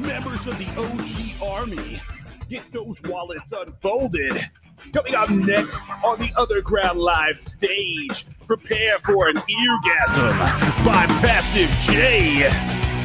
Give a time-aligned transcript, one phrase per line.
[0.00, 2.00] members of the OG Army.
[2.48, 4.48] Get those wallets unfolded.
[4.92, 10.38] Coming up next on the Other Ground Live stage, prepare for an eargasm
[10.84, 12.44] by Passive J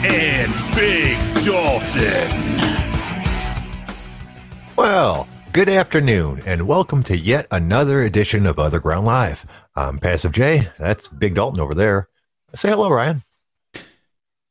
[0.08, 2.32] and Big Dalton.
[4.78, 9.46] Well, good afternoon, and welcome to yet another edition of Other Ground Live.
[9.76, 10.70] I'm Passive J.
[10.80, 12.08] That's Big Dalton over there.
[12.54, 13.24] Say hello, Ryan.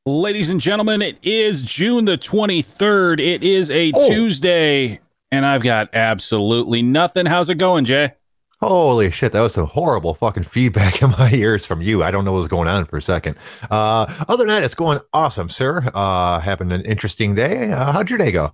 [0.07, 3.21] Ladies and gentlemen, it is June the 23rd.
[3.21, 4.09] It is a Oh.
[4.11, 5.01] Tuesday,
[5.33, 7.25] and I've got absolutely nothing.
[7.25, 8.13] How's it going, Jay?
[8.61, 12.03] Holy shit, that was some horrible fucking feedback in my ears from you.
[12.03, 13.37] I don't know what was going on for a second.
[13.71, 15.83] Uh, other than that, it's going awesome, sir.
[15.95, 17.73] Uh, having an interesting day.
[17.73, 18.53] Uh, how'd your day go?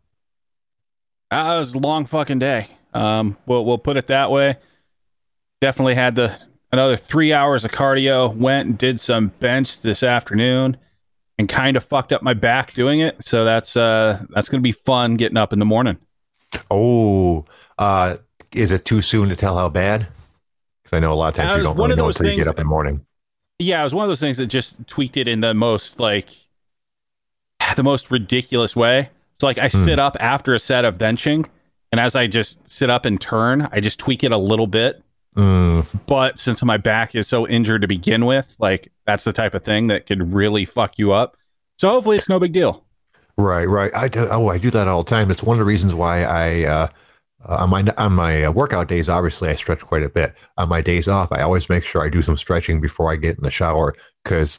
[1.32, 2.69] Uh, it was a long fucking day.
[2.94, 4.56] Um, we'll we'll put it that way.
[5.61, 6.37] Definitely had the
[6.71, 8.32] another three hours of cardio.
[8.37, 10.77] Went and did some bench this afternoon,
[11.41, 13.17] and kind of fucked up my back doing it.
[13.25, 15.99] So that's uh that's gonna be fun getting up in the morning.
[16.71, 17.45] Oh,
[17.78, 18.17] uh,
[18.53, 20.06] is it too soon to tell how bad?
[20.83, 22.56] Because I know a lot of times you don't really know until you get up
[22.59, 23.05] in the morning.
[23.59, 26.29] Yeah, it was one of those things that just tweaked it in the most like
[27.77, 29.09] the most ridiculous way.
[29.41, 29.84] So like I Hmm.
[29.84, 31.47] sit up after a set of benching,
[31.93, 35.03] and as I just sit up and turn, I just tweak it a little bit.
[35.37, 39.55] Mm, But since my back is so injured to begin with, like that's the type
[39.55, 41.37] of thing that could really fuck you up.
[41.79, 42.85] So hopefully it's no big deal.
[43.39, 43.91] Right, right.
[43.95, 44.27] I do.
[44.31, 45.31] Oh, I do that all the time.
[45.31, 46.89] It's one of the reasons why I, uh,
[47.47, 50.35] on my on my uh, workout days, obviously I stretch quite a bit.
[50.59, 53.39] On my days off, I always make sure I do some stretching before I get
[53.39, 54.59] in the shower because,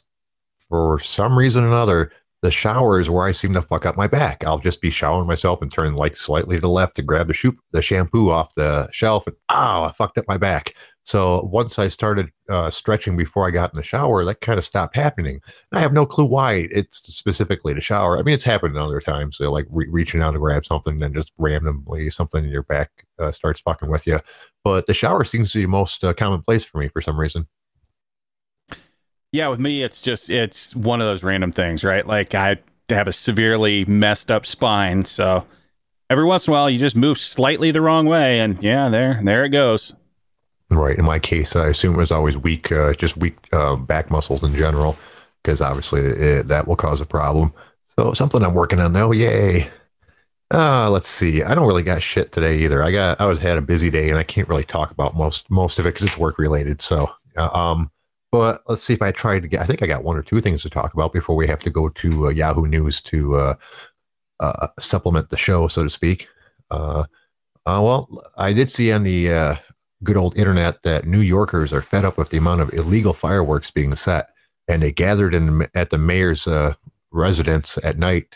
[0.68, 2.10] for some reason or another,
[2.42, 4.44] the shower is where I seem to fuck up my back.
[4.44, 7.34] I'll just be showering myself and turn like slightly to the left to grab the
[7.34, 10.74] shoe, the shampoo off the shelf, and oh, I fucked up my back.
[11.04, 14.64] So once I started uh, stretching before I got in the shower, that kind of
[14.64, 15.40] stopped happening.
[15.72, 18.18] I have no clue why it's specifically the shower.
[18.18, 19.36] I mean, it's happened other times.
[19.36, 22.90] So like re- reaching out to grab something and just randomly something in your back
[23.18, 24.20] uh, starts fucking with you.
[24.64, 27.46] But the shower seems to be the most uh, commonplace for me for some reason.
[29.32, 32.06] Yeah, with me, it's just it's one of those random things, right?
[32.06, 32.56] Like I
[32.90, 35.46] have a severely messed up spine, so
[36.10, 39.20] every once in a while you just move slightly the wrong way, and yeah, there
[39.24, 39.94] there it goes.
[40.68, 40.98] Right.
[40.98, 44.42] In my case, I assume it was always weak, uh, just weak uh, back muscles
[44.42, 44.96] in general,
[45.42, 47.52] because obviously it, that will cause a problem.
[47.96, 49.12] So something I'm working on now.
[49.12, 49.70] Yay.
[50.52, 51.42] Uh, let's see.
[51.42, 52.82] I don't really got shit today either.
[52.82, 55.50] I got I was had a busy day and I can't really talk about most
[55.50, 56.82] most of it because it's work related.
[56.82, 57.90] So, uh, um,
[58.32, 59.60] but let's see if I tried to get.
[59.60, 61.70] I think I got one or two things to talk about before we have to
[61.70, 63.54] go to uh, Yahoo News to uh,
[64.40, 66.28] uh, supplement the show, so to speak.
[66.70, 67.04] Uh,
[67.66, 69.56] uh, well, I did see on the uh,
[70.02, 73.70] good old internet that New Yorkers are fed up with the amount of illegal fireworks
[73.70, 74.30] being set,
[74.66, 76.48] and they gathered in at the mayor's
[77.10, 78.34] residence at night,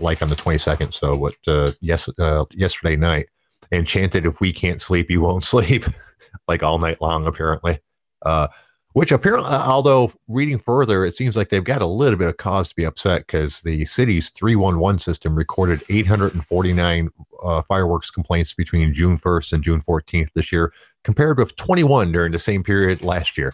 [0.00, 0.94] like on the 22nd.
[0.94, 1.34] So what?
[1.82, 2.08] Yes,
[2.52, 3.26] yesterday night,
[3.70, 5.84] and chanted, "If we can't sleep, you won't sleep,"
[6.48, 7.78] like all night long, apparently.
[8.94, 12.36] Uh, which apparently, although reading further, it seems like they've got a little bit of
[12.36, 17.08] cause to be upset because the city's 311 system recorded 849
[17.42, 22.32] uh, fireworks complaints between June 1st and June 14th this year, compared with 21 during
[22.32, 23.52] the same period last year.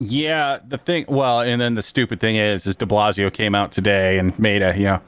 [0.00, 1.04] Yeah, the thing.
[1.06, 4.60] Well, and then the stupid thing is, is De Blasio came out today and made
[4.60, 5.00] a you know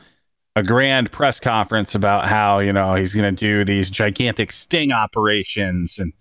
[0.55, 4.93] a grand press conference about how you know he's going to do these gigantic sting
[4.93, 6.13] operations and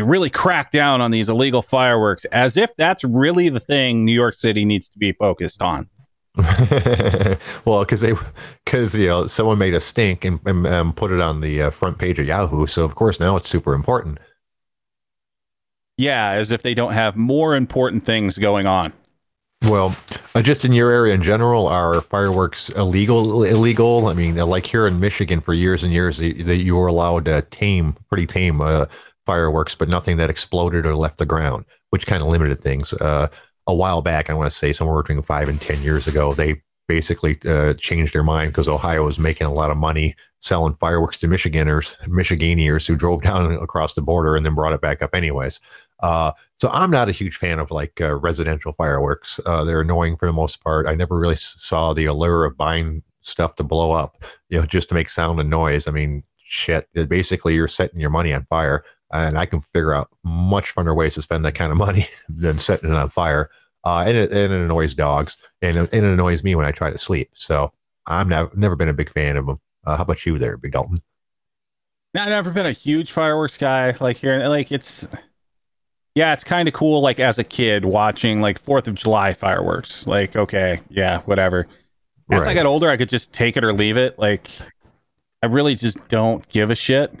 [0.00, 4.12] and really crack down on these illegal fireworks, as if that's really the thing New
[4.12, 5.88] York City needs to be focused on.
[7.64, 8.12] well, because they,
[8.64, 11.70] because you know, someone made a stink and, and um, put it on the uh,
[11.70, 12.66] front page of Yahoo.
[12.66, 14.18] So of course now it's super important.
[15.96, 18.92] Yeah, as if they don't have more important things going on.
[19.62, 19.96] Well,
[20.34, 23.44] uh, just in your area in general, are fireworks illegal?
[23.44, 24.08] Illegal?
[24.08, 27.24] I mean, like here in Michigan, for years and years, that you, you were allowed
[27.24, 28.84] to tame, pretty tame uh,
[29.26, 32.92] fireworks, but nothing that exploded or left the ground, which kind of limited things.
[32.94, 33.28] Uh,
[33.66, 36.62] a while back, I want to say somewhere between five and ten years ago, they
[36.88, 41.18] basically uh, changed their mind because Ohio was making a lot of money selling fireworks
[41.20, 45.14] to Michiganders, Michiganiers who drove down across the border and then brought it back up
[45.14, 45.60] anyways.
[46.00, 49.40] Uh, so I'm not a huge fan of like uh, residential fireworks.
[49.46, 50.86] Uh, they're annoying for the most part.
[50.86, 54.88] I never really saw the allure of buying stuff to blow up, you know, just
[54.90, 55.88] to make sound and noise.
[55.88, 56.88] I mean, shit.
[57.08, 61.14] Basically, you're setting your money on fire, and I can figure out much funner ways
[61.14, 63.50] to spend that kind of money than setting it on fire.
[63.84, 66.72] Uh, and, it, and it annoys dogs, and it, and it annoys me when I
[66.72, 67.30] try to sleep.
[67.34, 67.72] So
[68.06, 69.60] I'm never never been a big fan of them.
[69.84, 71.00] Uh, how about you, there, Big Dalton?
[72.16, 73.94] I've never been a huge fireworks guy.
[74.00, 75.06] Like here, like it's,
[76.16, 77.00] yeah, it's kind of cool.
[77.00, 80.08] Like as a kid watching like Fourth of July fireworks.
[80.08, 81.68] Like okay, yeah, whatever.
[82.30, 84.18] As I got older, I could just take it or leave it.
[84.18, 84.50] Like,
[85.42, 87.14] I really just don't give a shit.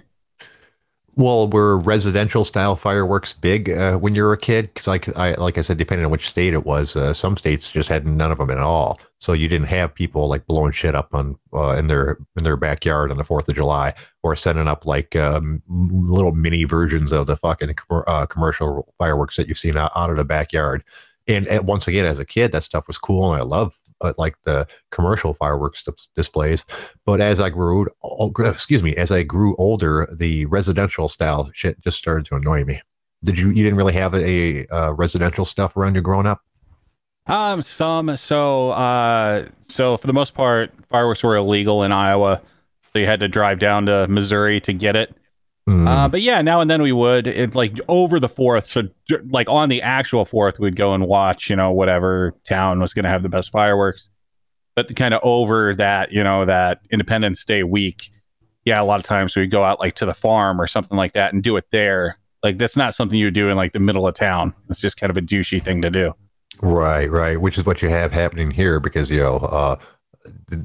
[1.18, 4.66] Well, were residential style fireworks big uh, when you were a kid?
[4.66, 7.70] Because, like I like I said, depending on which state it was, uh, some states
[7.70, 8.98] just had none of them at all.
[9.18, 12.58] So you didn't have people like blowing shit up on uh, in their in their
[12.58, 17.26] backyard on the Fourth of July, or setting up like um, little mini versions of
[17.26, 20.84] the fucking commer- uh, commercial fireworks that you've seen out, out of the backyard.
[21.26, 24.12] And, and once again, as a kid, that stuff was cool, and I loved uh,
[24.18, 26.64] like the commercial fireworks dis- displays.
[27.04, 27.86] But as I grew,
[28.38, 32.80] excuse me, as I grew older, the residential style shit just started to annoy me.
[33.24, 33.48] Did you?
[33.48, 36.42] You didn't really have a uh, residential stuff around you growing up?
[37.26, 38.16] Um, some.
[38.16, 42.40] So, uh, so for the most part, fireworks were illegal in Iowa.
[42.92, 45.14] So you had to drive down to Missouri to get it.
[45.66, 45.88] Hmm.
[45.88, 47.26] Uh, but yeah, now and then we would.
[47.26, 48.82] It like over the fourth, so
[49.30, 51.50] like on the actual fourth, we'd go and watch.
[51.50, 54.10] You know, whatever town was going to have the best fireworks.
[54.76, 58.10] But kind of over that, you know, that Independence Day week,
[58.66, 61.14] yeah, a lot of times we'd go out like to the farm or something like
[61.14, 62.18] that and do it there.
[62.42, 64.54] Like that's not something you do in like the middle of town.
[64.68, 66.12] It's just kind of a douchey thing to do.
[66.60, 67.40] Right, right.
[67.40, 69.76] Which is what you have happening here because, you know, uh,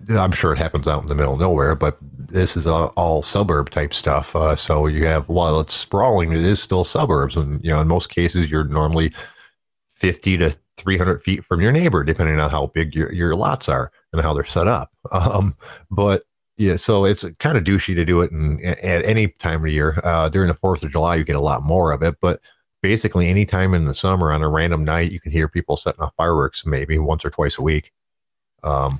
[0.09, 3.21] I'm sure it happens out in the middle of nowhere, but this is all, all
[3.21, 4.35] suburb type stuff.
[4.35, 7.35] Uh, so you have, while it's sprawling, it is still suburbs.
[7.35, 9.13] And, you know, in most cases, you're normally
[9.95, 13.91] 50 to 300 feet from your neighbor, depending on how big your, your lots are
[14.13, 14.91] and how they're set up.
[15.11, 15.55] Um,
[15.89, 16.23] but
[16.57, 19.99] yeah, so it's kind of douchey to do it in, at any time of year.
[20.03, 22.15] Uh, during the 4th of July, you get a lot more of it.
[22.21, 22.39] But
[22.81, 26.13] basically anytime in the summer on a random night you can hear people setting off
[26.17, 27.91] fireworks maybe once or twice a week
[28.63, 28.99] um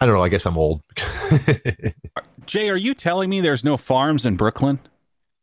[0.00, 0.82] i don't know i guess i'm old.
[2.46, 4.78] Jay, are you telling me there's no farms in Brooklyn?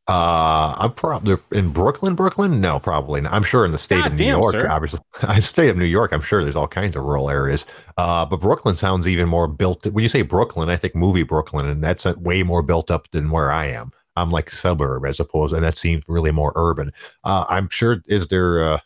[0.10, 2.60] uh i'm probably in brooklyn brooklyn?
[2.60, 3.32] No probably not.
[3.32, 4.68] I'm sure in the state God of new damn, york sir.
[4.68, 5.00] obviously.
[5.40, 7.68] State of new york i'm sure there's all kinds of rural areas.
[7.96, 11.68] Uh but brooklyn sounds even more built when you say brooklyn i think movie brooklyn
[11.68, 13.92] and that's way more built up than where i am.
[14.16, 16.92] I'm like suburb as opposed and that seems really more urban.
[17.24, 18.80] Uh i'm sure is there uh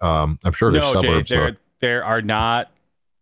[0.00, 2.70] um i'm sure there's no, suburbs uh, there there are not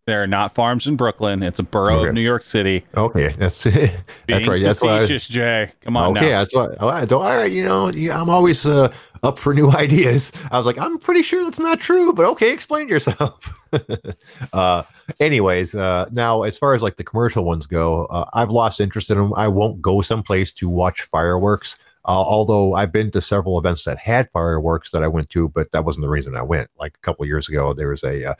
[0.07, 1.43] there are not farms in Brooklyn.
[1.43, 2.09] It's a borough Okay.
[2.09, 2.83] of New York City.
[2.97, 3.91] Okay, that's Being
[4.27, 4.61] that's right.
[4.61, 5.01] That's why.
[5.01, 5.71] I- Jay.
[5.81, 6.39] Come on Okay, now.
[6.43, 6.67] that's why.
[6.79, 8.91] All right, don't- all right, you know, I'm always uh,
[9.23, 10.31] up for new ideas.
[10.51, 13.53] I was like, I'm pretty sure that's not true, but okay, explain yourself.
[14.53, 14.83] uh,
[15.19, 19.09] anyways, uh, now as far as like the commercial ones go, uh, I've lost interest
[19.11, 19.33] in them.
[19.35, 21.77] I won't go someplace to watch fireworks.
[22.05, 25.71] Uh, although I've been to several events that had fireworks that I went to, but
[25.71, 26.67] that wasn't the reason I went.
[26.79, 28.33] Like a couple years ago, there was a uh,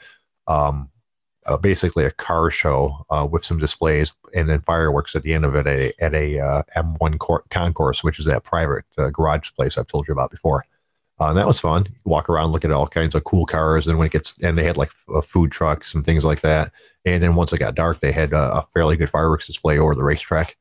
[0.48, 0.90] um,
[1.46, 5.44] uh, basically a car show uh, with some displays and then fireworks at the end
[5.44, 9.10] of it at a, at a uh, M1 cor- concourse, which is that private uh,
[9.10, 10.64] garage place I've told you about before.
[11.20, 11.86] Uh, and that was fun.
[12.04, 14.64] Walk around, look at all kinds of cool cars, and when it gets and they
[14.64, 16.72] had like uh, food trucks and things like that.
[17.04, 20.04] And then once it got dark, they had a fairly good fireworks display over the
[20.04, 20.56] racetrack.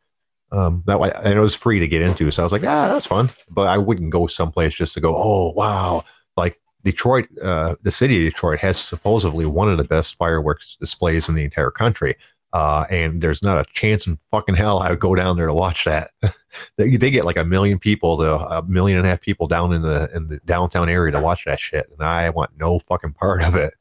[0.52, 2.90] Um, that way, and it was free to get into, so I was like, ah,
[2.90, 3.30] that's fun.
[3.50, 6.04] But I wouldn't go someplace just to go, oh wow,
[6.36, 11.30] like Detroit, uh, the city of Detroit has supposedly one of the best fireworks displays
[11.30, 12.16] in the entire country.
[12.54, 15.54] Uh, and there's not a chance in fucking hell I would go down there to
[15.54, 16.12] watch that.
[16.78, 19.72] they, they get like a million people to a million and a half people down
[19.72, 23.14] in the in the downtown area to watch that shit, and I want no fucking
[23.14, 23.74] part of it.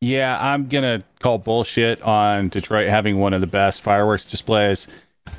[0.00, 4.88] Yeah, I'm gonna call bullshit on Detroit having one of the best fireworks displays.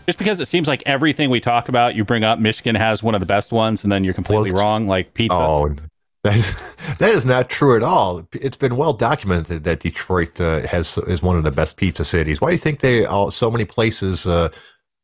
[0.06, 3.16] Just because it seems like everything we talk about, you bring up Michigan has one
[3.16, 4.88] of the best ones, and then you're completely Well, wrong.
[4.88, 5.38] Like pizza.
[5.38, 5.76] Oh,
[6.24, 8.28] that is that is not true at all.
[8.34, 12.42] It's been well documented that Detroit uh, has is one of the best pizza cities.
[12.42, 14.50] Why do you think they all so many places, uh,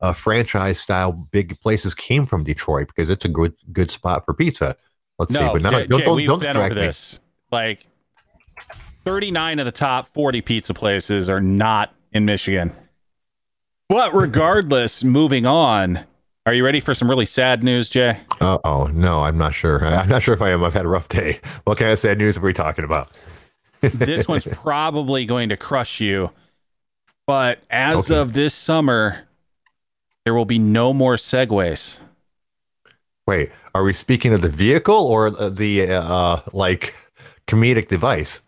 [0.01, 2.87] uh, franchise style big places came from Detroit?
[2.87, 4.75] Because it's a good good spot for pizza.
[5.19, 6.81] Let's see, but now Jay, don't Jay, don't, don't distract me.
[6.81, 7.19] this.
[7.51, 7.87] Like,
[9.05, 12.71] 39 of the top 40 pizza places are not in Michigan.
[13.89, 16.05] But regardless, moving on.
[16.45, 18.19] Are you ready for some really sad news, Jay?
[18.39, 19.85] Uh oh, no, I'm not sure.
[19.85, 20.63] I'm not sure if I am.
[20.63, 21.39] I've had a rough day.
[21.65, 23.17] What kind of sad news are we talking about?
[23.93, 26.31] this one's probably going to crush you.
[27.25, 28.15] But as Okay.
[28.15, 29.27] of this summer,
[30.25, 31.99] there will be no more segways.
[33.27, 36.95] Wait, are we speaking of the vehicle or the uh, like
[37.47, 38.41] comedic device?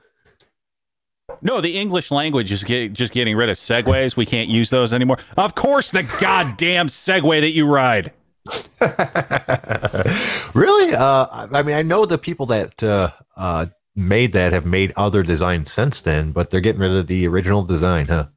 [1.42, 4.16] No, the English language is get, just getting rid of segways.
[4.16, 5.18] We can't use those anymore.
[5.38, 8.12] Of course, the goddamn segway that you ride.
[10.54, 10.96] really?
[10.96, 15.24] Uh, I mean, I know the people that uh, uh, made that have made other
[15.24, 18.28] designs since then, but they're getting rid of the original design, huh?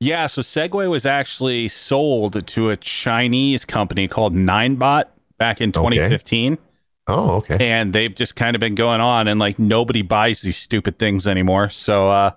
[0.00, 5.04] Yeah, so Segway was actually sold to a Chinese company called Ninebot
[5.38, 6.58] back in 2015.
[7.06, 7.56] Oh, okay.
[7.60, 11.26] And they've just kind of been going on and like nobody buys these stupid things
[11.26, 11.68] anymore.
[11.70, 12.30] So uh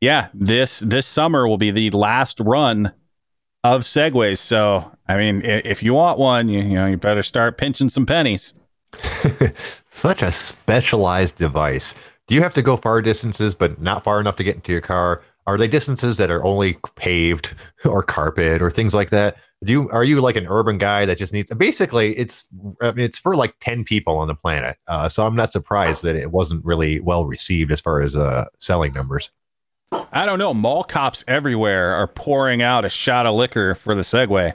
[0.00, 2.92] yeah, this this summer will be the last run
[3.64, 4.38] of segways.
[4.38, 8.06] So, I mean, if you want one, you, you know, you better start pinching some
[8.06, 8.54] pennies.
[9.86, 11.94] Such a specialized device.
[12.26, 14.80] Do you have to go far distances, but not far enough to get into your
[14.80, 15.22] car?
[15.46, 19.36] Are they distances that are only paved or carpet or things like that?
[19.64, 21.52] Do you are you like an urban guy that just needs?
[21.54, 22.46] Basically, it's
[22.80, 24.76] I mean, it's for like ten people on the planet.
[24.86, 28.46] Uh, so I'm not surprised that it wasn't really well received as far as uh,
[28.58, 29.30] selling numbers.
[30.12, 30.54] I don't know.
[30.54, 34.52] Mall cops everywhere are pouring out a shot of liquor for the Segway.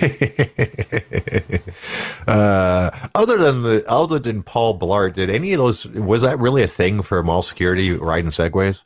[2.26, 6.62] uh, other than the other than Paul Blart, did any of those was that really
[6.62, 8.84] a thing for mall security riding segways?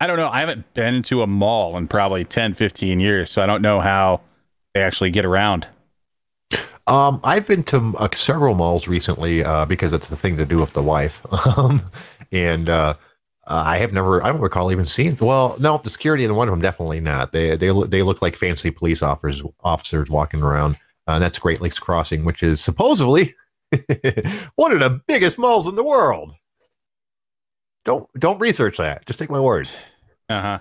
[0.00, 0.28] I don't know.
[0.28, 3.80] I haven't been to a mall in probably 10, 15 years, so I don't know
[3.80, 4.20] how
[4.74, 5.66] they actually get around.
[6.86, 10.58] Um, I've been to uh, several malls recently uh, because it's the thing to do
[10.58, 11.20] with the wife,
[11.58, 11.82] um,
[12.30, 12.94] and uh,
[13.48, 15.16] uh, I have never, I don't recall even seeing.
[15.20, 17.32] Well, no, the security in one of them definitely not.
[17.32, 20.76] They they they look like fancy police officers officers walking around.
[21.08, 23.34] Uh, that's Great Lakes Crossing, which is supposedly
[24.54, 26.34] one of the biggest malls in the world.
[27.86, 29.06] Don't don't research that.
[29.06, 29.70] Just take my word.
[30.28, 30.58] Uh huh.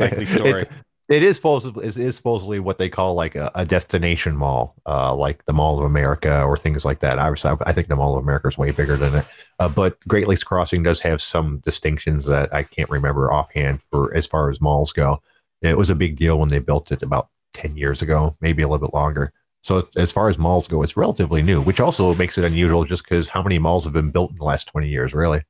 [0.00, 0.64] Likely story.
[1.08, 5.14] it is supposedly it is supposedly what they call like a, a destination mall, uh,
[5.14, 7.18] like the Mall of America or things like that.
[7.18, 9.26] Obviously, I think the Mall of America is way bigger than it,
[9.58, 14.14] uh, but Great Lakes Crossing does have some distinctions that I can't remember offhand for
[14.16, 15.18] as far as malls go.
[15.60, 18.68] It was a big deal when they built it about ten years ago, maybe a
[18.68, 19.34] little bit longer.
[19.62, 23.04] So as far as malls go, it's relatively new, which also makes it unusual, just
[23.04, 25.42] because how many malls have been built in the last twenty years, really?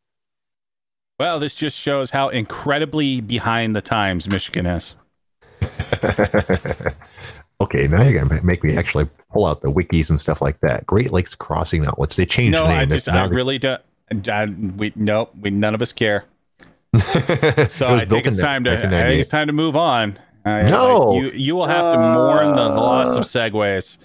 [1.22, 4.96] Well, this just shows how incredibly behind the times Michigan is.
[7.60, 10.84] okay, now you're gonna make me actually pull out the wikis and stuff like that.
[10.84, 12.16] Great Lakes Crossing outlets.
[12.16, 12.78] They changed no, the name.
[12.80, 13.80] I just, I really don't.
[14.26, 15.32] I, we nope.
[15.40, 16.24] We none of us care.
[16.98, 18.72] so I think it's time to.
[18.72, 20.18] I think it's time to move on.
[20.44, 23.98] Uh, no, like you you will have to mourn the loss of segways.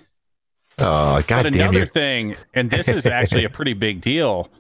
[0.78, 1.86] Oh, God but another you.
[1.88, 4.52] thing, and this is actually a pretty big deal.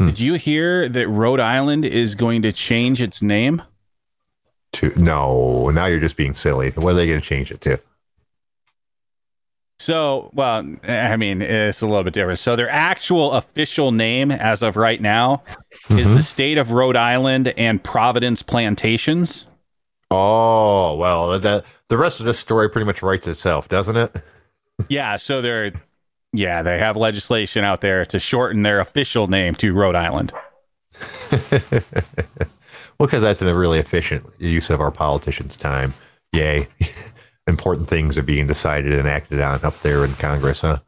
[0.00, 0.06] Hmm.
[0.06, 3.60] Did you hear that Rhode Island is going to change its name?
[4.72, 6.70] To no, now you're just being silly.
[6.70, 7.78] What are they going to change it to?
[9.78, 12.38] So, well, I mean, it's a little bit different.
[12.38, 15.42] So, their actual official name, as of right now,
[15.84, 15.98] mm-hmm.
[15.98, 19.48] is the state of Rhode Island and Providence Plantations.
[20.10, 24.16] Oh well, the the rest of this story pretty much writes itself, doesn't it?
[24.88, 25.18] yeah.
[25.18, 25.72] So they're
[26.32, 30.32] yeah, they have legislation out there to shorten their official name to Rhode Island.
[31.32, 31.80] well,
[32.98, 35.92] because that's a really efficient use of our politicians' time.
[36.32, 36.68] Yay.
[37.46, 40.78] Important things are being decided and acted on up there in Congress, huh?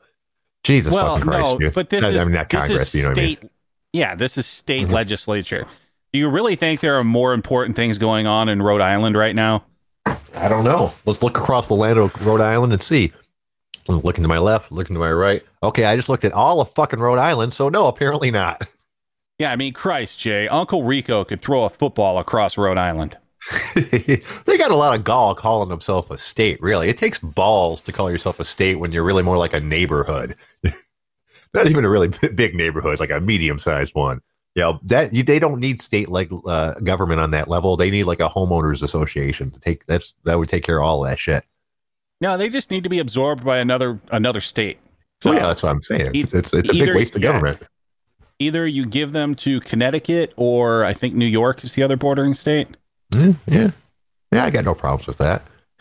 [0.63, 1.59] Jesus well, fucking Christ.
[1.59, 3.51] No, but this is, I mean, not Congress, you know state, I mean?
[3.93, 4.93] Yeah, this is state mm-hmm.
[4.93, 5.67] legislature.
[6.13, 9.35] Do you really think there are more important things going on in Rhode Island right
[9.35, 9.65] now?
[10.07, 10.93] I don't know.
[11.05, 13.13] Let's look across the land of Rhode Island and see.
[13.89, 15.43] Looking to my left, looking to my right.
[15.63, 18.63] Okay, I just looked at all of fucking Rhode Island, so no, apparently not.
[19.39, 23.17] Yeah, I mean, Christ, Jay, Uncle Rico could throw a football across Rhode Island.
[23.75, 26.89] they got a lot of gall calling themselves a state, really.
[26.89, 30.37] It takes balls to call yourself a state when you're really more like a neighborhood.
[31.55, 34.21] Not even a really big neighborhood, like a medium sized one.
[34.55, 37.77] Yeah, you know, that you, they don't need state like uh, government on that level.
[37.77, 41.01] They need like a homeowners association to take that's that would take care of all
[41.03, 41.45] that shit.
[42.23, 44.79] No, they just need to be absorbed by another another state.
[45.21, 46.13] So well, yeah, that's what I'm saying.
[46.15, 47.63] E- it's it's a either, big waste of yeah, government.
[48.39, 52.33] Either you give them to Connecticut, or I think New York is the other bordering
[52.33, 52.77] state.
[53.11, 53.73] Mm, yeah,
[54.31, 55.43] yeah, I got no problems with that.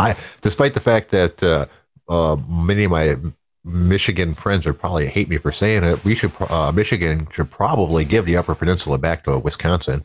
[0.00, 1.66] I, despite the fact that uh,
[2.08, 3.14] uh, many of my
[3.62, 8.06] Michigan friends would probably hate me for saying it, we should uh, Michigan should probably
[8.06, 10.02] give the Upper Peninsula back to Wisconsin.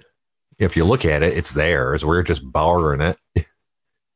[0.58, 2.04] If you look at it, it's theirs.
[2.04, 3.18] We're just borrowing it.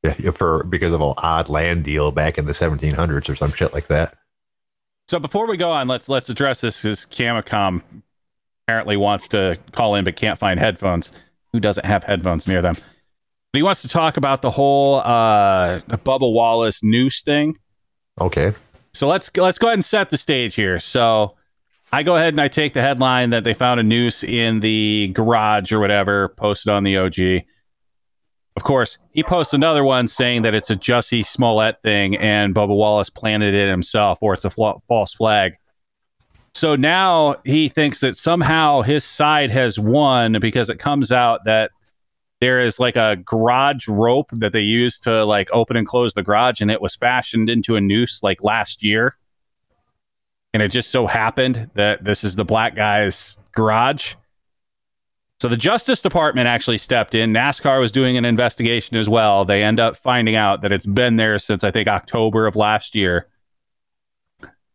[0.33, 3.87] for because of an odd land deal back in the 1700s or some shit like
[3.87, 4.15] that.
[5.07, 6.81] So before we go on, let's let's address this.
[6.81, 7.81] Because Camicom
[8.65, 11.11] apparently wants to call in but can't find headphones.
[11.51, 12.75] Who doesn't have headphones near them?
[12.75, 17.57] But he wants to talk about the whole uh, Bubba Wallace noose thing.
[18.19, 18.53] Okay.
[18.93, 20.79] So let's let's go ahead and set the stage here.
[20.79, 21.35] So
[21.91, 25.11] I go ahead and I take the headline that they found a noose in the
[25.13, 27.45] garage or whatever, posted on the OG.
[28.55, 32.75] Of course, he posts another one saying that it's a Jussie Smollett thing and Bubba
[32.75, 35.53] Wallace planted it himself or it's a fl- false flag.
[36.53, 41.71] So now he thinks that somehow his side has won because it comes out that
[42.41, 46.21] there is like a garage rope that they use to like open and close the
[46.21, 49.15] garage and it was fashioned into a noose like last year.
[50.53, 54.13] And it just so happened that this is the black guy's garage.
[55.43, 57.33] So the Justice Department actually stepped in.
[57.33, 59.43] NASCAR was doing an investigation as well.
[59.43, 62.95] They end up finding out that it's been there since I think October of last
[62.95, 63.27] year.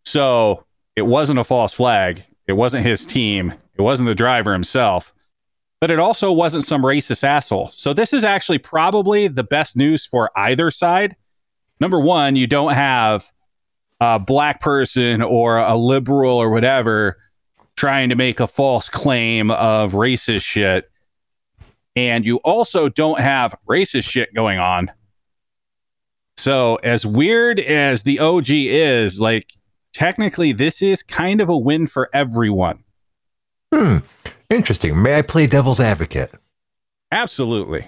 [0.05, 2.23] So it wasn't a false flag.
[2.47, 3.55] It wasn't his team.
[3.79, 5.15] It wasn't the driver himself.
[5.81, 7.71] But it also wasn't some racist asshole.
[7.71, 11.17] So this is actually probably the best news for either side.
[11.81, 13.33] Number one, you don't have
[14.03, 17.17] a black person or a liberal or whatever
[17.79, 20.91] trying to make a false claim of racist shit.
[21.95, 24.91] And you also don't have racist shit going on.
[26.37, 29.53] So, as weird as the OG is, like,
[29.93, 32.83] technically, this is kind of a win for everyone.
[33.73, 33.99] Hmm.
[34.51, 35.01] Interesting.
[35.01, 36.33] May I play devil's advocate?
[37.13, 37.87] Absolutely.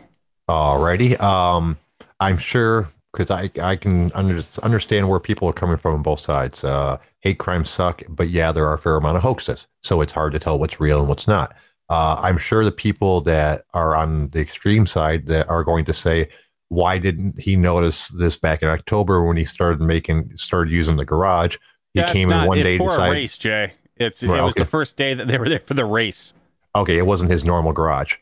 [0.49, 1.21] Alrighty.
[1.21, 1.79] Um,
[2.19, 6.21] I'm sure because I I can under, understand where people are coming from on both
[6.21, 6.65] sides.
[6.65, 10.13] Uh, hate crimes suck, but yeah, there are a fair amount of hoaxes, so it's
[10.13, 11.55] hard to tell what's real and what's not.
[11.89, 15.93] Uh, I'm sure the people that are on the extreme side that are going to
[15.93, 16.29] say,
[16.69, 21.05] why didn't he notice this back in October when he started making started using the
[21.05, 21.57] garage?
[21.95, 23.11] He That's came not, in one it's day for decided.
[23.11, 23.73] a race, Jay.
[23.97, 24.63] It's Right, it was okay.
[24.63, 26.33] the first day that they were there for the race.
[26.77, 28.15] Okay, it wasn't his normal garage.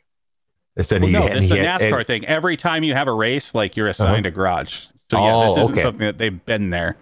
[0.79, 2.25] It's Well, no, this is a had- NASCAR and- thing.
[2.27, 4.87] Every time you have a race, like you're assigned a garage.
[5.11, 5.83] So yeah, Oh, this isn't okay.
[5.83, 6.97] something that they've been there.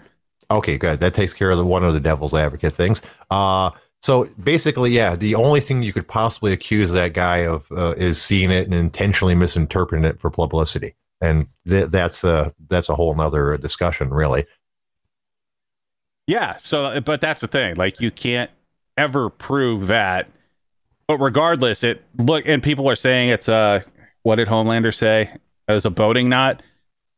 [0.51, 1.01] Okay, good.
[1.01, 3.03] That takes care of the one of the devil's advocate things.
[3.31, 7.95] Uh, so basically, yeah, the only thing you could possibly accuse that guy of uh,
[7.97, 12.95] is seeing it and intentionally misinterpreting it for publicity, and th- that's a that's a
[12.95, 14.47] whole nother discussion, really.
[16.27, 16.57] Yeah.
[16.57, 17.75] So, but that's the thing.
[17.77, 18.51] Like, you can't
[18.97, 20.29] ever prove that.
[21.09, 23.83] But regardless, it look and people are saying it's a
[24.23, 25.31] what did Homelander say?
[25.69, 26.62] It was a boating knot.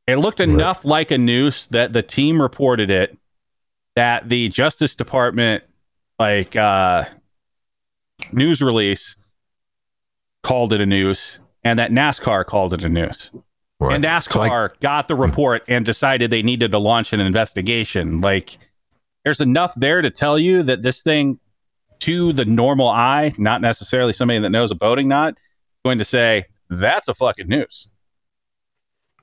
[0.06, 0.48] It looked Right.
[0.48, 3.16] enough like a noose that the team reported it.
[3.96, 5.64] That the Justice Department,
[6.18, 7.04] like uh,
[8.32, 9.16] news release,
[10.42, 13.32] called it a noose, and that NASCAR called it a noose.
[13.80, 13.94] Right.
[13.96, 18.20] And So I- NASCAR got the report and decided they needed to launch an investigation.
[18.20, 18.58] Like,
[19.24, 21.38] there's enough there to tell you that this thing,
[22.00, 25.38] to the normal eye, not necessarily somebody that knows a boating knot,
[25.84, 27.90] going to say that's a fucking noose.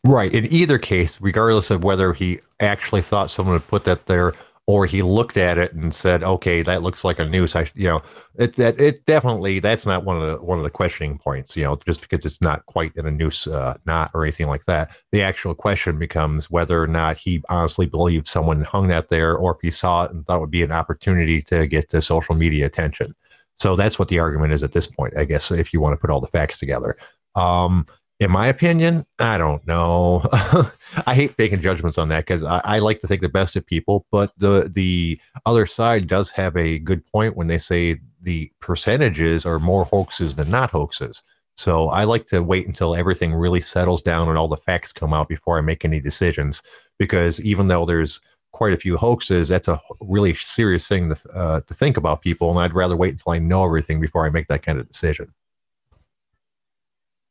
[0.03, 0.31] Right.
[0.31, 4.33] In either case, regardless of whether he actually thought someone had put that there
[4.67, 7.87] or he looked at it and said, "Okay, that looks like a noose," I, you
[7.87, 8.01] know,
[8.35, 11.55] it that it definitely that's not one of the one of the questioning points.
[11.55, 14.65] You know, just because it's not quite in a noose uh, knot or anything like
[14.65, 14.95] that.
[15.11, 19.53] The actual question becomes whether or not he honestly believed someone hung that there, or
[19.55, 22.35] if he saw it and thought it would be an opportunity to get the social
[22.35, 23.13] media attention.
[23.55, 25.97] So that's what the argument is at this point, I guess, if you want to
[25.97, 26.97] put all the facts together.
[27.35, 27.85] Um,
[28.19, 30.21] in my opinion, I don't know.
[31.05, 33.65] I hate making judgments on that because I, I like to think the best of
[33.65, 38.51] people, but the the other side does have a good point when they say the
[38.61, 41.23] percentages are more hoaxes than not hoaxes.
[41.57, 45.13] So I like to wait until everything really settles down and all the facts come
[45.13, 46.61] out before I make any decisions.
[46.97, 48.19] Because even though there's
[48.51, 52.49] quite a few hoaxes, that's a really serious thing to uh, to think about people,
[52.49, 55.33] and I'd rather wait until I know everything before I make that kind of decision.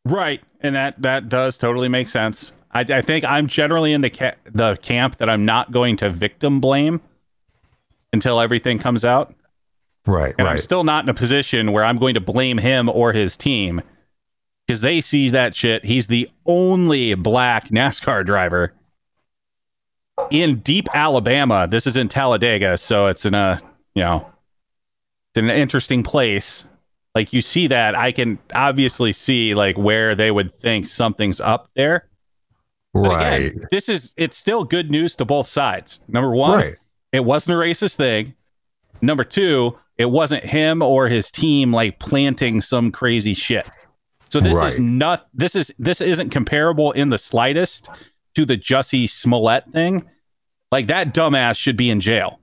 [0.05, 2.53] Right, and that that does totally make sense.
[2.73, 6.11] I, I think I'm generally in the ca- the camp that I'm not going to
[6.11, 7.01] victim blame
[8.13, 9.35] until everything comes out.
[10.07, 13.13] Right, And I'm still not in a position where I'm going to blame him or
[13.13, 13.81] his team
[14.67, 15.83] because they see that shit.
[15.83, 18.75] He's the only black NASCAR driver
[20.31, 21.67] in deep Alabama.
[21.71, 23.59] This is in Talladega, so it's in a
[23.95, 24.31] you know
[25.31, 26.67] it's an interesting place.
[27.15, 31.71] Like you see that, I can obviously see like where they would think something's up
[31.75, 32.09] there.
[32.93, 36.01] But right, again, this is it's still good news to both sides.
[36.09, 36.77] Number one, right.
[37.13, 38.35] it wasn't a racist thing.
[39.01, 43.69] Number two, it wasn't him or his team like planting some crazy shit.
[44.29, 44.73] So this Right.
[44.73, 47.89] is not this is this isn't comparable in the slightest
[48.35, 50.09] to the Jussie Smollett thing.
[50.73, 52.41] Like that dumbass should be in jail.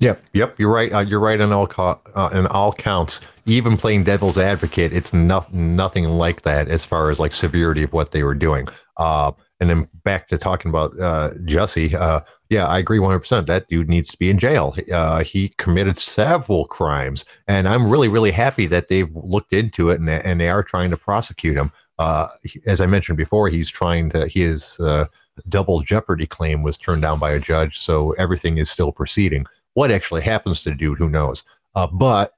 [0.00, 0.90] Yep, yep, you're right.
[0.92, 3.20] Uh, you're right on all co- uh, in all counts.
[3.44, 7.92] Even playing devil's advocate, it's not nothing like that as far as like severity of
[7.92, 8.66] what they were doing.
[8.96, 11.92] Uh, and then back to talking about uh, Jussie.
[11.92, 13.18] Uh, yeah, I agree 100.
[13.20, 14.74] percent That dude needs to be in jail.
[14.92, 20.00] Uh, he committed several crimes, and I'm really, really happy that they've looked into it
[20.00, 21.70] and and they are trying to prosecute him.
[21.98, 22.28] Uh,
[22.66, 25.04] as I mentioned before, he's trying to his uh,
[25.50, 29.44] double jeopardy claim was turned down by a judge, so everything is still proceeding.
[29.74, 31.44] What actually happens to the dude, who knows?
[31.74, 32.32] Uh, but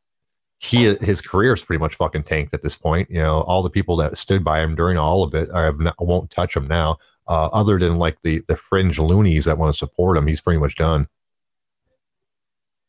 [0.58, 3.10] he his career is pretty much fucking tanked at this point.
[3.10, 6.30] You know, all the people that stood by him during all of it are, won't
[6.30, 6.98] touch him now.
[7.26, 10.60] Uh, other than like the the fringe loonies that want to support him, he's pretty
[10.60, 11.08] much done.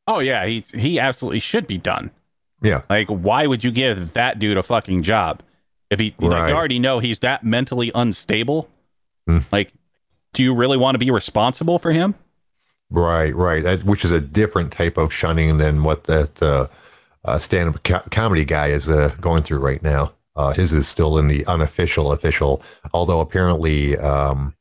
[0.07, 2.11] Oh yeah, he he absolutely should be done.
[2.61, 2.81] Yeah.
[2.89, 5.43] Like, why would you give that dude a fucking job?
[5.89, 8.69] If he, like, you already know he's that mentally unstable.
[9.27, 9.39] Hmm.
[9.51, 9.71] Like,
[10.33, 12.15] do you really want to be responsible for him?
[12.93, 13.63] Right, right.
[13.63, 16.67] That, which is a different type of shunning than what that uh,
[17.25, 20.13] uh, stand-up co- comedy guy is uh, going through right now.
[20.35, 22.61] Uh, his is still in the unofficial official,
[22.93, 24.53] although apparently um,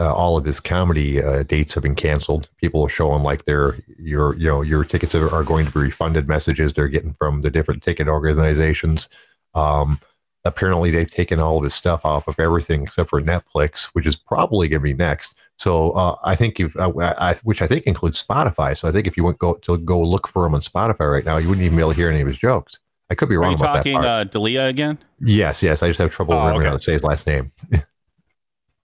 [0.00, 2.48] uh, all of his comedy uh, dates have been canceled.
[2.60, 5.78] People are showing like their your you know your tickets are, are going to be
[5.80, 9.08] refunded messages they're getting from the different ticket organizations.
[9.54, 10.00] Um,
[10.44, 14.16] apparently they've taken all of his stuff off of everything except for Netflix, which is
[14.16, 15.36] probably going to be next.
[15.56, 18.76] So uh, I think if uh, I, which I think includes Spotify.
[18.76, 21.24] So I think if you went go to go look for him on Spotify right
[21.24, 22.78] now, you wouldn't even be able to hear any of his jokes.
[23.10, 24.06] I could be wrong Are you about talking that part.
[24.06, 24.98] uh, D'Elia again?
[25.20, 25.82] yes, yes.
[25.82, 26.70] I just have trouble Oh, remembering okay.
[26.70, 27.52] how to say his last name.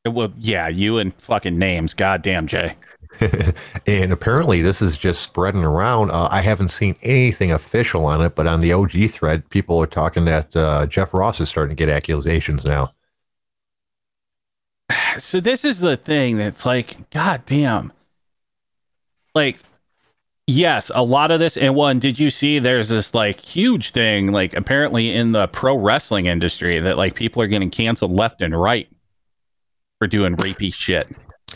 [0.07, 1.92] Well, yeah, you and fucking names.
[1.92, 2.75] Goddamn, Jay.
[3.87, 6.11] and apparently this is just spreading around.
[6.11, 9.87] Uh, I haven't seen anything official on it, but on the OG thread, people are
[9.87, 12.92] talking that uh, Jeff Ross is starting to get accusations now.
[15.18, 17.92] So this is the thing that's like, goddamn.
[19.35, 19.59] Like,
[20.46, 21.57] yes, a lot of this.
[21.57, 22.59] And one, did you see?
[22.59, 27.42] There's this like huge thing, like apparently in the pro wrestling industry, that like people
[27.42, 28.88] are getting canceled left and right
[29.99, 31.09] for doing rapey shit.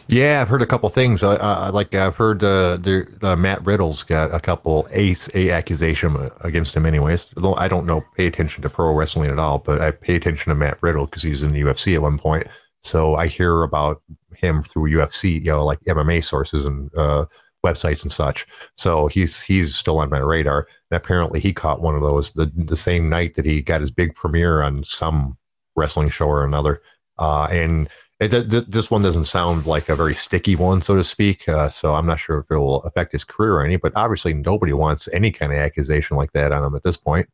[0.09, 1.23] Yeah, I've heard a couple things.
[1.23, 5.51] Uh, uh, like I've heard uh, the uh, Matt Riddle's got a couple ace a
[5.51, 6.85] accusation against him.
[6.85, 10.17] Anyways, though I don't know, pay attention to pro wrestling at all, but I pay
[10.17, 12.47] attention to Matt Riddle because he was in the UFC at one point.
[12.83, 14.03] So I hear about
[14.37, 17.25] him through UFC, you know, like MMA sources and uh,
[17.65, 18.47] websites and such.
[18.75, 20.69] So he's he's still on my radar.
[20.91, 23.91] And apparently, he caught one of those the the same night that he got his
[23.91, 25.39] big premiere on some
[25.77, 26.83] wrestling show or another.
[27.19, 27.89] Uh, and
[28.21, 31.49] it, th- th- this one doesn't sound like a very sticky one, so to speak.
[31.49, 33.77] Uh, so I'm not sure if it will affect his career or any.
[33.77, 37.29] But obviously, nobody wants any kind of accusation like that on him at this point.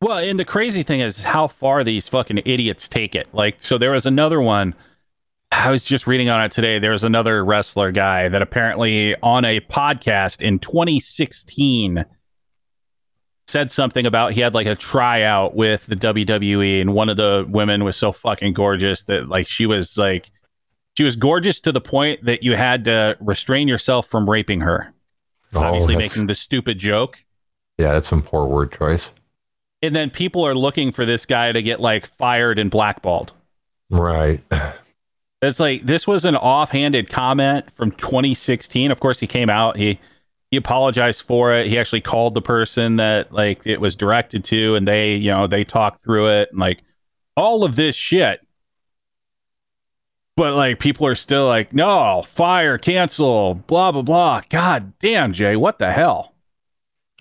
[0.00, 3.28] Well, and the crazy thing is how far these fucking idiots take it.
[3.32, 4.74] Like, so there was another one.
[5.50, 6.78] I was just reading on it today.
[6.78, 12.04] There was another wrestler guy that apparently on a podcast in 2016
[13.48, 17.46] said something about he had like a tryout with the WWE, and one of the
[17.48, 20.30] women was so fucking gorgeous that like she was like
[20.96, 24.92] she was gorgeous to the point that you had to restrain yourself from raping her.
[25.54, 27.18] Oh, Obviously, Oh, that's- making the stupid joke.
[27.78, 29.12] yeah, that's some poor word choice.
[29.82, 33.32] and then people are looking for this guy to get like fired and blackballed.
[33.90, 34.42] Right.
[35.40, 38.90] It's like this was an offhanded comment from 2016.
[38.90, 39.76] Of course, he came out.
[39.76, 40.00] He
[40.50, 41.66] he apologized for it.
[41.66, 45.46] He actually called the person that like it was directed to, and they you know
[45.46, 46.82] they talked through it and like
[47.36, 48.40] all of this shit.
[50.36, 54.42] But like people are still like, no, fire, cancel, blah blah blah.
[54.48, 56.34] God damn, Jay, what the hell?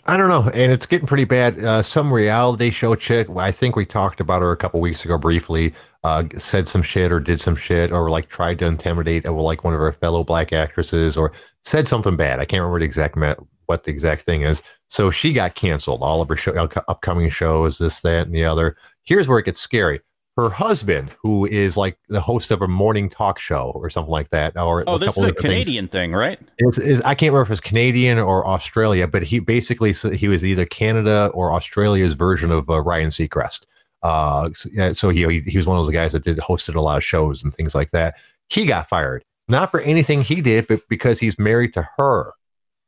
[0.09, 1.59] I don't know, and it's getting pretty bad.
[1.59, 5.17] Uh, some reality show chick, I think we talked about her a couple weeks ago
[5.17, 5.73] briefly,
[6.05, 9.65] uh, said some shit or did some shit or like tried to intimidate uh, like
[9.65, 11.33] one of her fellow black actresses or
[11.67, 12.39] said something bad.
[12.39, 13.17] I can't remember the exact
[13.65, 14.63] what the exact thing is.
[14.87, 16.01] So she got canceled.
[16.01, 16.53] All of her show,
[16.87, 18.77] upcoming shows, this, that, and the other.
[19.03, 19.99] Here's where it gets scary.
[20.37, 24.29] Her husband, who is like the host of a morning talk show or something like
[24.29, 25.65] that, or Oh, this is a different things.
[25.65, 26.39] Canadian thing, right?
[26.59, 30.45] It's, it's, I can't remember if it's Canadian or Australia, but he basically he was
[30.45, 33.65] either Canada or Australia's version of uh, Ryan Seacrest.
[34.03, 34.51] Uh,
[34.93, 37.43] so he he was one of those guys that did hosted a lot of shows
[37.43, 38.15] and things like that.
[38.49, 42.31] He got fired not for anything he did, but because he's married to her.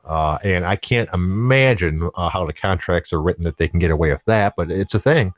[0.03, 3.91] Uh, and I can't imagine uh, how the contracts are written that they can get
[3.91, 5.33] away with that, but it's a thing.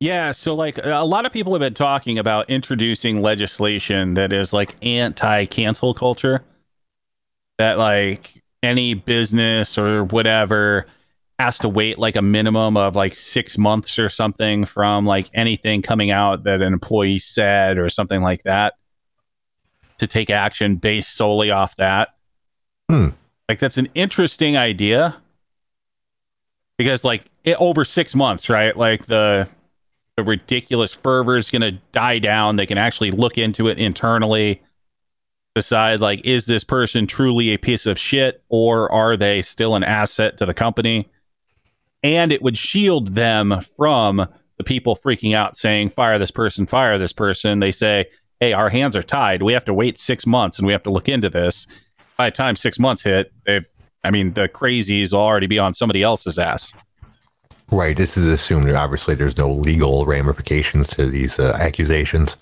[0.00, 4.52] Yeah, so like a lot of people have been talking about introducing legislation that is
[4.52, 6.42] like anti-cancel culture.
[7.58, 10.86] That like any business or whatever
[11.38, 15.82] has to wait like a minimum of like 6 months or something from like anything
[15.82, 18.74] coming out that an employee said or something like that
[20.00, 22.14] to take action based solely off that.
[22.90, 23.08] Hmm.
[23.48, 25.16] Like that's an interesting idea.
[26.76, 28.76] Because like it, over 6 months, right?
[28.76, 29.48] Like the
[30.16, 32.56] the ridiculous fervor is going to die down.
[32.56, 34.62] They can actually look into it internally,
[35.54, 39.84] decide like, is this person truly a piece of shit or are they still an
[39.84, 41.08] asset to the company?
[42.02, 44.26] And it would shield them from
[44.58, 47.60] the people freaking out saying, fire this person, fire this person.
[47.60, 48.06] They say,
[48.40, 49.42] hey, our hands are tied.
[49.42, 51.66] We have to wait six months and we have to look into this.
[52.16, 53.66] By the time six months hit, they've,
[54.02, 56.72] I mean, the crazies will already be on somebody else's ass.
[57.70, 57.96] Right.
[57.96, 58.66] This is assumed.
[58.68, 62.36] that Obviously, there's no legal ramifications to these uh, accusations.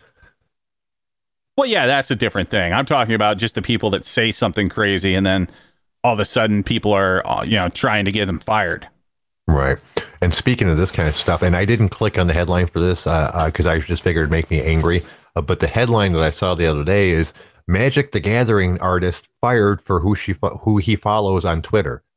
[1.57, 2.73] Well, yeah, that's a different thing.
[2.73, 5.51] I'm talking about just the people that say something crazy and then
[6.05, 8.89] all of a sudden people are, uh, you know, trying to get them fired.
[9.49, 9.79] Right.
[10.21, 12.81] And speaking of this kind of stuff, and I didn't click on the headline for
[12.81, 15.03] this because uh, uh, I just figured it'd make me angry.
[15.37, 17.33] Uh, but the headline that I saw the other day is
[17.67, 22.03] Magic the Gathering artist fired for who she fo- who he follows on Twitter.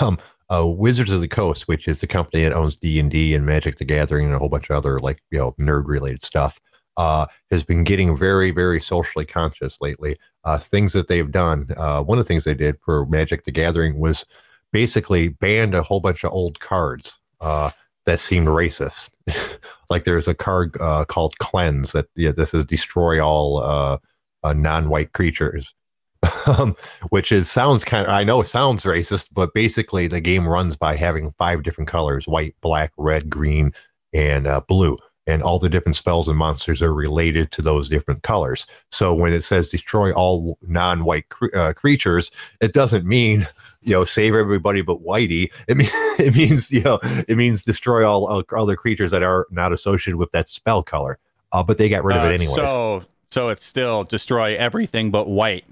[0.00, 0.18] Um,
[0.52, 3.44] uh, Wizards of the Coast, which is the company that owns D and D and
[3.44, 6.60] Magic the Gathering and a whole bunch of other like you know nerd related stuff,
[6.96, 10.16] uh, has been getting very very socially conscious lately.
[10.44, 11.66] Uh, things that they've done.
[11.76, 14.24] Uh, one of the things they did for Magic the Gathering was
[14.72, 17.70] basically banned a whole bunch of old cards uh,
[18.04, 19.10] that seemed racist.
[19.90, 23.98] like there's a card uh, called Cleanse that yeah, this is destroy all uh,
[24.42, 25.74] uh non-white creatures,
[26.46, 26.76] um,
[27.10, 30.96] which is sounds kind of I know sounds racist, but basically the game runs by
[30.96, 33.72] having five different colors: white, black, red, green,
[34.12, 34.96] and uh, blue.
[35.26, 38.66] And all the different spells and monsters are related to those different colors.
[38.90, 43.48] So when it says destroy all non-white cr- uh, creatures, it doesn't mean
[43.80, 45.50] you know save everybody but Whitey.
[45.68, 49.46] It means it means you know it means destroy all, all other creatures that are
[49.50, 51.18] not associated with that spell color.
[51.52, 52.54] Uh, but they got rid of it anyway.
[52.54, 55.64] So so it's still destroy everything but white.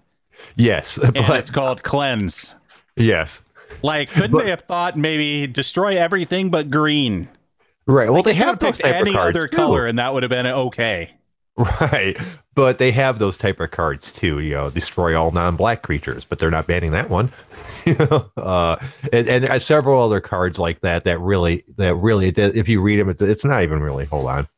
[0.57, 2.57] Yes, but and it's called cleanse.
[2.97, 3.43] Yes.
[3.83, 7.29] Like, couldn't but, they have thought maybe destroy everything but green?
[7.87, 8.07] Right.
[8.07, 9.57] Well, like, they have picked any other too.
[9.57, 11.11] color, and that would have been okay.
[11.57, 12.17] Right.
[12.55, 16.39] But they have those type of cards too, you know, destroy all non-black creatures, but
[16.39, 17.31] they're not banning that one.
[17.87, 18.77] you know, uh,
[19.13, 23.15] and, and several other cards like that that really that really if you read them,
[23.19, 24.07] it's not even really.
[24.07, 24.49] Hold on.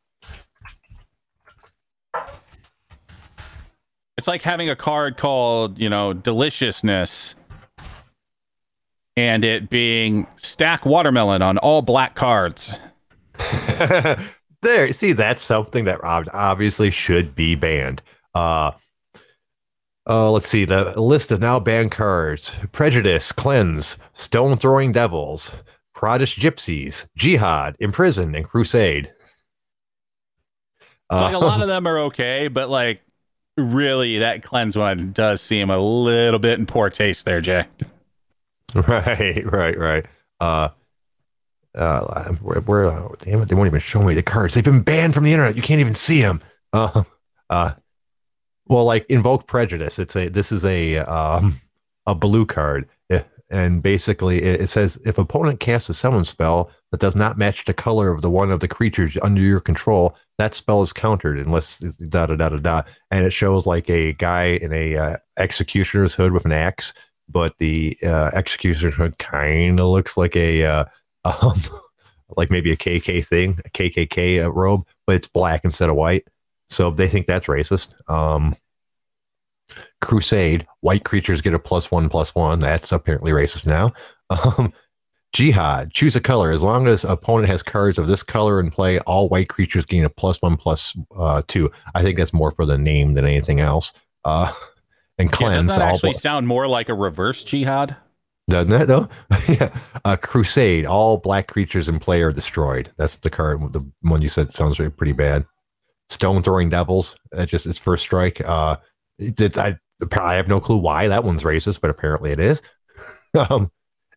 [4.17, 7.35] It's like having a card called, you know, deliciousness
[9.17, 12.77] and it being stack watermelon on all black cards.
[14.61, 18.01] there see that's something that obviously should be banned.
[18.33, 18.71] Uh
[20.07, 22.51] uh, let's see the list of now banned cards.
[22.71, 25.51] Prejudice cleanse stone throwing devils
[25.95, 29.11] Pradesh gypsies jihad imprison and crusade.
[31.11, 33.01] So, like a lot of them are okay but like
[33.57, 37.65] really that cleanse one does seem a little bit in poor taste there jay.
[38.75, 40.05] Right right right.
[40.41, 40.69] Uh
[41.75, 44.53] uh, where, where uh, damn it, they won't even show me the cards.
[44.53, 45.55] They've been banned from the internet.
[45.55, 46.41] You can't even see them.
[46.73, 47.03] Uh,
[47.49, 47.73] uh,
[48.67, 49.99] well, like invoke prejudice.
[49.99, 51.59] It's a this is a um,
[52.07, 56.99] a blue card, eh, and basically it, says if opponent casts a summon spell that
[56.99, 60.55] does not match the color of the one of the creatures under your control, that
[60.55, 62.81] spell is countered unless da da da da da.
[63.11, 66.93] And it shows like a guy in a uh, executioner's hood with an axe,
[67.29, 70.85] but the uh, executioner's hood kind of looks like a uh,
[71.25, 71.61] um,
[72.37, 76.27] like maybe a KK thing, a KKK uh, robe, but it's black instead of white.
[76.69, 77.93] So they think that's racist.
[78.09, 78.55] Um,
[80.01, 82.59] Crusade, white creatures get a plus one plus one.
[82.59, 83.93] That's apparently racist now.
[84.31, 84.73] Um,
[85.33, 86.49] Jihad, choose a color.
[86.49, 90.03] As long as opponent has cards of this color in play, all white creatures gain
[90.03, 91.69] a plus one plus uh, two.
[91.93, 93.93] I think that's more for the name than anything else.
[94.23, 94.51] Uh,
[95.19, 95.65] and cleanse.
[95.65, 97.95] Yeah, does that actually sound more like a reverse jihad?
[98.47, 99.09] Doesn't that though?
[99.49, 99.75] yeah.
[100.03, 100.85] Uh, Crusade.
[100.85, 102.91] All black creatures in play are destroyed.
[102.97, 103.73] That's the card.
[103.73, 105.45] The one you said sounds pretty bad.
[106.09, 107.15] Stone throwing devils.
[107.31, 108.41] That just its first strike.
[108.45, 108.77] Uh,
[109.17, 109.77] it, I
[110.19, 112.61] I have no clue why that one's racist, but apparently it is.
[113.49, 113.71] um,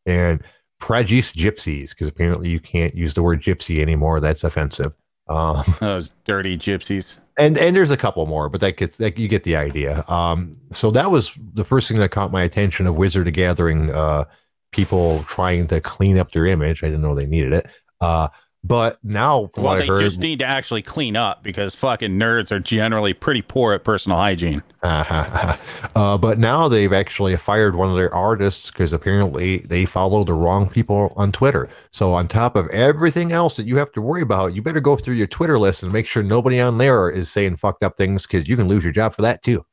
[0.04, 0.42] and
[0.78, 4.20] prejudice gypsies because apparently you can't use the word gypsy anymore.
[4.20, 4.92] That's offensive.
[5.28, 7.20] Um, Those dirty gypsies.
[7.36, 10.04] And and there's a couple more, but that gets that you get the idea.
[10.08, 13.90] Um, so that was the first thing that caught my attention of Wizard of Gathering
[13.90, 14.24] uh,
[14.72, 16.82] people trying to clean up their image.
[16.82, 17.66] I didn't know they needed it.
[18.00, 18.28] Uh,
[18.68, 22.60] but now, well, they heard, just need to actually clean up because fucking nerds are
[22.60, 24.62] generally pretty poor at personal hygiene.
[24.82, 25.56] Uh,
[25.96, 30.34] uh, but now they've actually fired one of their artists because apparently they follow the
[30.34, 31.66] wrong people on Twitter.
[31.92, 34.96] So on top of everything else that you have to worry about, you better go
[34.96, 38.26] through your Twitter list and make sure nobody on there is saying fucked up things
[38.26, 39.64] because you can lose your job for that too.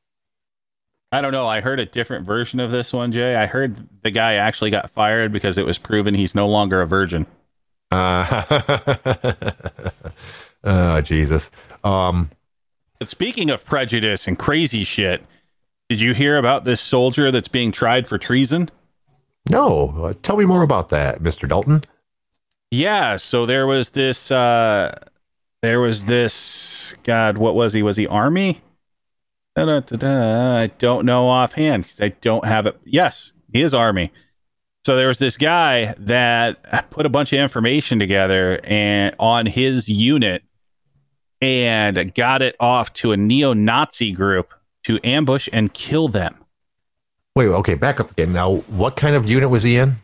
[1.11, 1.47] I don't know.
[1.47, 3.35] I heard a different version of this one, Jay.
[3.35, 6.87] I heard the guy actually got fired because it was proven he's no longer a
[6.87, 7.25] virgin.
[7.91, 8.43] Uh,
[10.63, 11.49] oh, Jesus.
[11.83, 12.29] Um,
[13.03, 15.23] speaking of prejudice and crazy shit,
[15.89, 18.69] did you hear about this soldier that's being tried for treason?
[19.49, 19.93] No.
[19.97, 21.47] Uh, tell me more about that, Mr.
[21.47, 21.81] Dalton.
[22.71, 23.17] Yeah.
[23.17, 24.31] So there was this.
[24.31, 24.97] Uh,
[25.61, 26.95] there was this.
[27.03, 27.83] God, what was he?
[27.83, 28.61] Was he army?
[29.55, 30.57] Da-da-da-da.
[30.57, 31.91] I don't know offhand.
[32.01, 32.77] I don't have it.
[32.83, 34.11] Yes, he is army.
[34.85, 39.89] So there was this guy that put a bunch of information together and on his
[39.89, 40.43] unit
[41.41, 46.35] and got it off to a neo-Nazi group to ambush and kill them.
[47.35, 48.31] Wait, okay, back up again.
[48.31, 49.95] Now, what kind of unit was he in?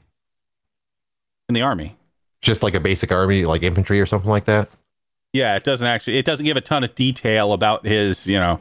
[1.48, 1.96] In the army.
[2.42, 4.68] Just like a basic army, like infantry or something like that.
[5.34, 6.18] Yeah, it doesn't actually.
[6.18, 8.60] It doesn't give a ton of detail about his, you know,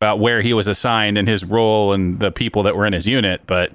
[0.00, 3.06] about where he was assigned and his role and the people that were in his
[3.06, 3.42] unit.
[3.46, 3.72] But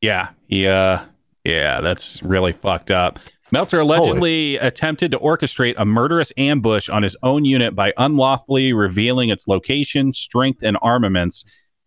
[0.00, 1.00] yeah, he, uh,
[1.44, 3.18] yeah, that's really fucked up.
[3.52, 9.30] Melzer allegedly attempted to orchestrate a murderous ambush on his own unit by unlawfully revealing
[9.30, 11.44] its location, strength, and armaments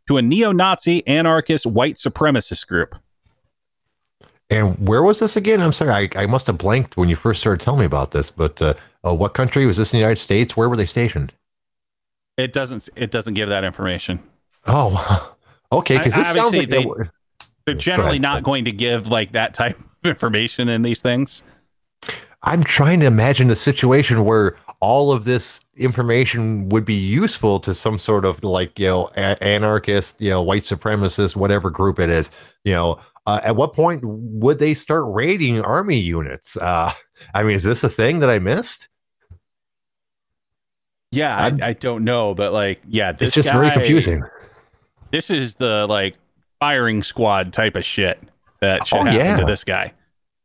[0.08, 2.96] to a neo Nazi anarchist white supremacist group.
[4.50, 5.62] And where was this again?
[5.62, 8.32] I'm sorry, I, I must have blanked when you first started telling me about this.
[8.32, 8.74] But uh,
[9.06, 10.58] uh, what country was this in the United States?
[10.58, 11.32] Where were they stationed?
[12.38, 12.90] It doesn't.
[12.96, 14.20] It doesn't give that information.
[14.66, 15.36] Oh,
[15.72, 15.98] okay.
[15.98, 16.86] Because this sounds like they,
[17.66, 21.44] they're generally not going to give like that type of information in these things.
[22.44, 27.74] I'm trying to imagine a situation where all of this information would be useful to
[27.74, 32.10] some sort of like you know a- anarchist, you know, white supremacist, whatever group it
[32.10, 32.32] is.
[32.64, 36.58] You know, uh, at what point would they start raiding army units?
[36.58, 36.92] Uh,
[37.34, 38.88] I mean, is this a thing that I missed?
[41.12, 44.24] Yeah, I, I, don't know, but like, yeah, this it's just guy, very confusing.
[45.12, 46.16] This is the like
[46.62, 48.22] firing squad type of shit
[48.62, 49.38] that should oh, happen yeah.
[49.38, 49.92] to this guy.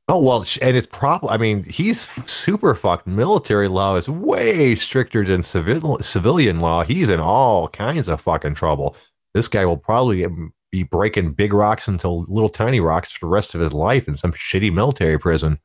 [0.09, 1.31] Oh well, and it's probably.
[1.31, 3.07] I mean, he's super fucked.
[3.07, 6.85] Military law is way stricter than civil civilian law.
[6.85, 8.97] He's in all kinds of fucking trouble.
[9.35, 10.27] This guy will probably
[10.71, 14.17] be breaking big rocks into little tiny rocks for the rest of his life in
[14.17, 15.59] some shitty military prison.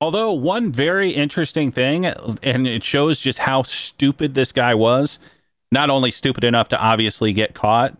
[0.00, 5.18] Although one very interesting thing, and it shows just how stupid this guy was.
[5.70, 7.94] Not only stupid enough to obviously get caught,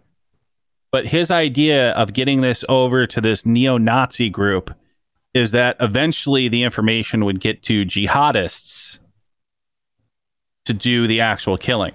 [0.90, 4.74] but his idea of getting this over to this neo-Nazi group
[5.34, 8.98] is that eventually the information would get to jihadists
[10.64, 11.94] to do the actual killing.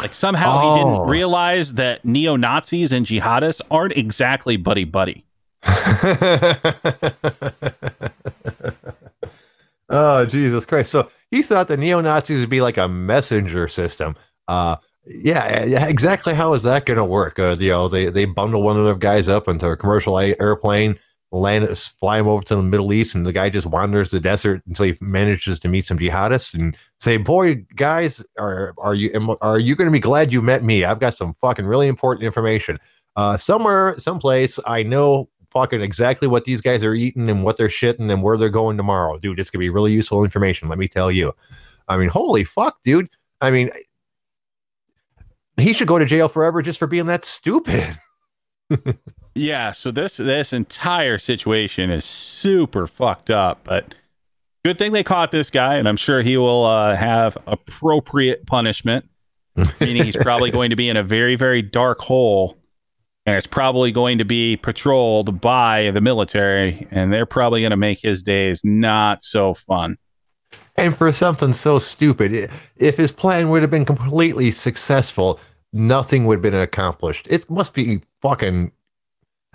[0.00, 0.74] Like somehow oh.
[0.74, 1.04] he didn't oh.
[1.04, 5.24] realize that neo Nazis and jihadists aren't exactly buddy buddy.
[9.88, 10.92] oh Jesus Christ!
[10.92, 14.14] So he thought the neo Nazis would be like a messenger system.
[14.46, 14.76] Uh,
[15.08, 16.34] yeah, exactly.
[16.34, 17.38] How is that going to work?
[17.38, 20.98] Uh, you know, they they bundle one of their guys up into a commercial airplane,
[21.32, 24.62] land, fly him over to the Middle East, and the guy just wanders the desert
[24.66, 29.58] until he manages to meet some jihadists and say, "Boy, guys, are are you are
[29.58, 30.84] you going to be glad you met me?
[30.84, 32.78] I've got some fucking really important information.
[33.16, 37.68] Uh, somewhere, someplace, I know fucking exactly what these guys are eating and what they're
[37.68, 39.38] shitting and where they're going tomorrow, dude.
[39.38, 40.68] This could be really useful information.
[40.68, 41.34] Let me tell you.
[41.88, 43.08] I mean, holy fuck, dude.
[43.40, 43.70] I mean,
[45.60, 47.96] he should go to jail forever just for being that stupid.
[49.34, 53.94] yeah, so this this entire situation is super fucked up, but
[54.64, 59.04] good thing they caught this guy, and I'm sure he will uh, have appropriate punishment.
[59.80, 62.56] meaning he's probably going to be in a very very dark hole,
[63.26, 67.76] and it's probably going to be patrolled by the military, and they're probably going to
[67.76, 69.96] make his days not so fun.
[70.76, 75.40] And for something so stupid, if his plan would have been completely successful,
[75.72, 77.26] nothing would have been accomplished.
[77.30, 78.72] It must be fucking.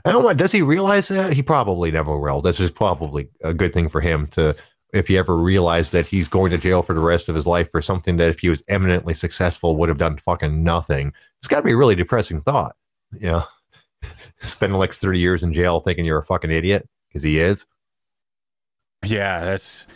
[0.06, 0.34] I don't know.
[0.34, 1.34] Does he realize that?
[1.34, 2.42] He probably never will.
[2.42, 4.56] This is probably a good thing for him to,
[4.94, 7.72] if he ever realized that he's going to jail for the rest of his life
[7.72, 11.14] for something that if he was eminently successful would have done fucking nothing.
[11.40, 12.76] It's got to be a really depressing thought.
[13.14, 13.44] You know,
[14.40, 17.66] spending like 30 years in jail thinking you're a fucking idiot because he is.
[19.06, 19.88] Yeah, that's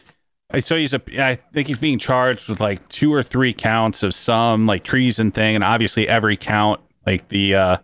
[0.61, 1.01] so he's a.
[1.19, 5.31] I think he's being charged with like two or three counts of some like treason
[5.31, 7.77] thing, and obviously every count, like the uh,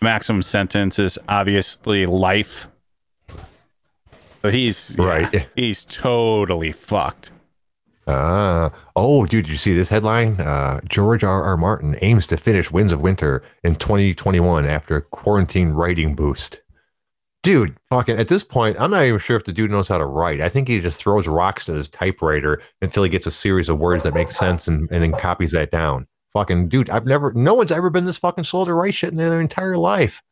[0.00, 2.68] maximum sentence is obviously life.
[4.42, 5.32] So he's right.
[5.32, 7.32] Yeah, he's totally fucked.
[8.08, 10.40] Ah, uh, oh, dude, did you see this headline?
[10.40, 11.42] Uh, George R.
[11.42, 11.56] R.
[11.56, 16.60] Martin aims to finish Winds of Winter in 2021 after quarantine writing boost
[17.46, 20.04] dude, fucking at this point, I'm not even sure if the dude knows how to
[20.04, 20.40] write.
[20.40, 23.78] I think he just throws rocks at his typewriter until he gets a series of
[23.78, 26.08] words that make sense and, and then copies that down.
[26.32, 29.16] Fucking dude, I've never, no one's ever been this fucking slow to write shit in
[29.16, 30.24] their, their entire life.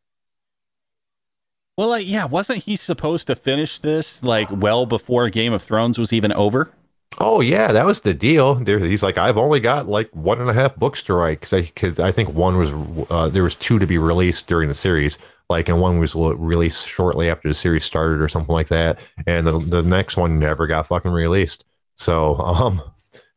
[1.79, 6.01] Well, like, yeah, wasn't he supposed to finish this like well before Game of Thrones
[6.01, 6.73] was even over?
[7.21, 8.57] Oh yeah, that was the deal.
[8.57, 11.53] There, he's like, I've only got like one and a half books to write because
[11.53, 12.73] I, cause I think one was
[13.09, 15.17] uh, there was two to be released during the series
[15.55, 18.99] like and one was released shortly after the series started or something like that
[19.29, 21.65] and the, the next one never got fucking released.
[21.95, 22.83] So um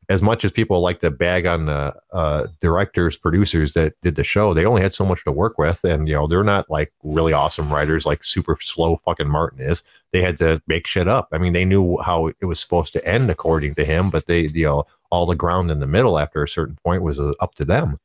[0.10, 4.24] as much as people like to bag on the uh, directors producers that did the
[4.24, 6.92] show they only had so much to work with and you know they're not like
[7.04, 9.84] really awesome writers like super slow fucking martin is.
[10.12, 11.28] They had to make shit up.
[11.32, 14.48] I mean they knew how it was supposed to end according to him but they
[14.48, 17.54] you know all the ground in the middle after a certain point was uh, up
[17.56, 18.00] to them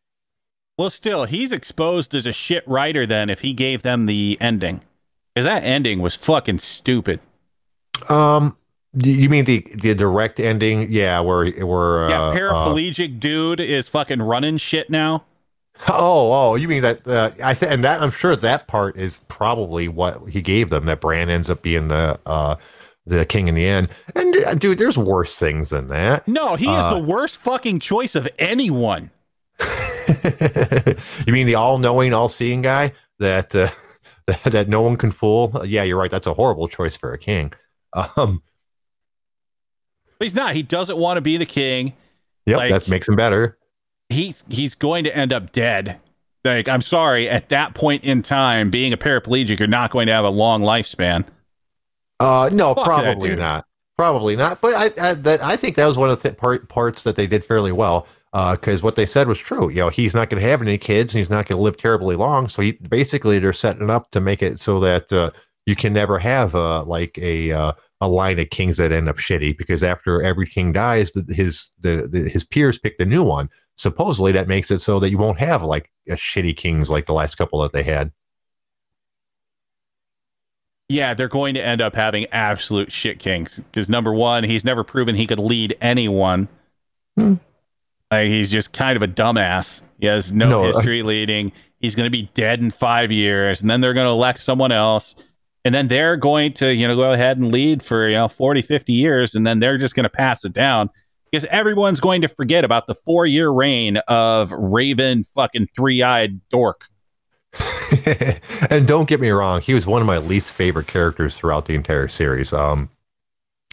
[0.79, 4.81] well, still, he's exposed as a shit writer then if he gave them the ending.
[5.35, 7.20] Because that ending was fucking stupid.
[8.09, 8.57] Um,
[9.03, 10.91] you mean the the direct ending?
[10.93, 15.25] Yeah, where where yeah, uh, uh, paraplegic dude is fucking running shit now.
[15.89, 17.07] oh oh, you mean that?
[17.07, 20.85] Uh, I th- and that I'm sure that part is probably what he gave them.
[20.85, 22.57] That Bran ends up being the uh
[23.07, 23.89] the king in the end.
[24.14, 26.29] And uh, dude, there's worse things than that.
[26.29, 29.11] No, he is Uh, the worst fucking choice of anyone.
[31.27, 33.69] you mean the all-knowing, all-seeing guy that uh,
[34.51, 35.63] that, no one can fool?
[35.65, 36.11] Yeah, you're right.
[36.11, 37.53] That's a horrible choice for a king.
[37.95, 38.43] Um,
[40.19, 40.55] But he's not.
[40.55, 41.95] He doesn't want to be the king.
[42.47, 43.59] yep, Like- that makes him better.
[44.09, 45.99] He's he's going to end up dead.
[46.45, 50.13] Like, I'm sorry, at that point in time, being a paraplegic, you're not going to
[50.13, 51.25] have a long lifespan.
[52.21, 53.65] Uh, no, Fuck probably not.
[53.97, 54.61] Probably not.
[54.61, 57.15] But I, I, that, I think that was one of the th- part, parts that
[57.17, 58.07] they did fairly well.
[58.33, 59.68] Because what they said was true.
[59.68, 61.76] You know, he's not going to have any kids, and he's not going to live
[61.76, 62.49] terribly long.
[62.49, 65.30] So he, basically, they're setting up to make it so that uh,
[65.66, 69.16] you can never have uh, like a uh, a line of kings that end up
[69.16, 69.57] shitty.
[69.59, 73.51] Because after every king dies, his the, the his peers pick the new one.
[73.76, 77.12] Supposedly, that makes it so that you won't have like a shitty kings like the
[77.12, 78.11] last couple that they had.
[80.89, 83.61] Yeah, they're going to end up having absolute shit kings.
[83.61, 86.49] Because number one, he's never proven he could lead anyone.
[87.16, 87.35] Hmm.
[88.13, 89.81] Like, he's just kind of a dumbass.
[89.99, 91.51] He has no, No, I- history leading.
[91.81, 94.71] He's going to be dead in five years, and then they're going to elect someone
[94.71, 95.17] else.
[95.65, 98.63] And then they're going to, you know, go ahead and lead for, you know, 40,
[98.63, 100.91] 50 years, and then they're just going to pass it down
[101.31, 106.41] because everyone's going to forget about the four year reign of Raven fucking three eyed
[106.51, 106.87] dork.
[108.71, 111.75] and don't get me wrong, he was one of my least favorite characters throughout the
[111.75, 112.53] entire series.
[112.53, 112.91] Um,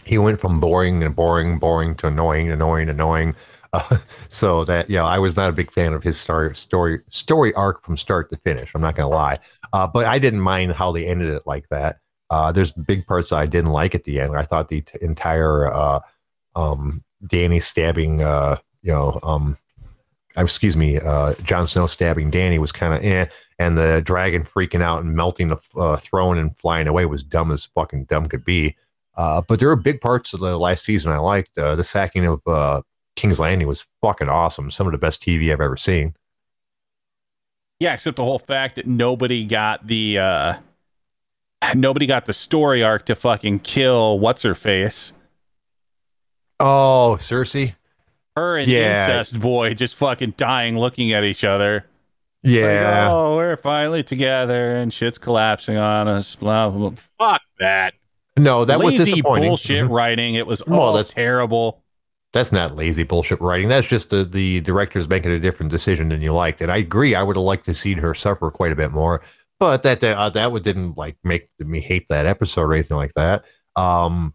[0.04, 3.34] he went from boring and boring, boring to annoying, annoying, annoying.
[3.72, 3.98] Uh,
[4.28, 7.82] so that yeah, I was not a big fan of his story story story arc
[7.84, 8.72] from start to finish.
[8.74, 9.38] I'm not gonna lie,
[9.72, 12.00] uh, but I didn't mind how they ended it like that.
[12.30, 14.36] Uh, there's big parts I didn't like at the end.
[14.36, 16.00] I thought the t- entire uh,
[16.54, 19.58] um, Danny stabbing, uh, you know, um,
[20.36, 23.26] uh, excuse me, uh, Jon Snow stabbing Danny was kind of eh,
[23.58, 27.66] and the dragon freaking out and melting the throne and flying away was dumb as
[27.66, 28.76] fucking dumb could be.
[29.16, 31.58] Uh, but there were big parts of the last season I liked.
[31.58, 32.80] Uh, the sacking of uh,
[33.20, 34.70] King's Landing was fucking awesome.
[34.70, 36.14] Some of the best TV I've ever seen.
[37.78, 40.54] Yeah, except the whole fact that nobody got the uh
[41.74, 45.12] nobody got the story arc to fucking kill what's her face.
[46.60, 47.74] Oh, Cersei.
[48.36, 49.18] Her and Yeah.
[49.18, 51.84] incest boy just fucking dying looking at each other.
[52.42, 52.84] Yeah.
[53.04, 56.36] Like, oh, we're finally together and shit's collapsing on us.
[56.36, 56.98] Blah, blah, blah.
[57.18, 57.92] Fuck that.
[58.38, 59.48] No, that was Lazy disappointing.
[59.50, 59.90] bullshit Mhm.
[59.90, 60.34] writing.
[60.36, 61.82] It was Well, all that's- terrible.
[62.32, 63.68] That's not lazy bullshit writing.
[63.68, 66.60] That's just the, the director's making a different decision than you liked.
[66.60, 67.14] And I agree.
[67.14, 69.22] I would have liked to see her suffer quite a bit more,
[69.58, 72.96] but that that, uh, that would didn't like make me hate that episode or anything
[72.96, 73.44] like that.
[73.74, 74.34] Um,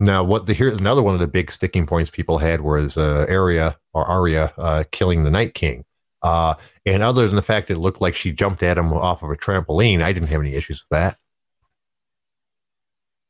[0.00, 3.24] now, what the here another one of the big sticking points people had was uh,
[3.28, 5.84] Arya or Arya uh, killing the Night King.
[6.24, 6.54] Uh,
[6.86, 9.36] and other than the fact it looked like she jumped at him off of a
[9.36, 11.18] trampoline, I didn't have any issues with that.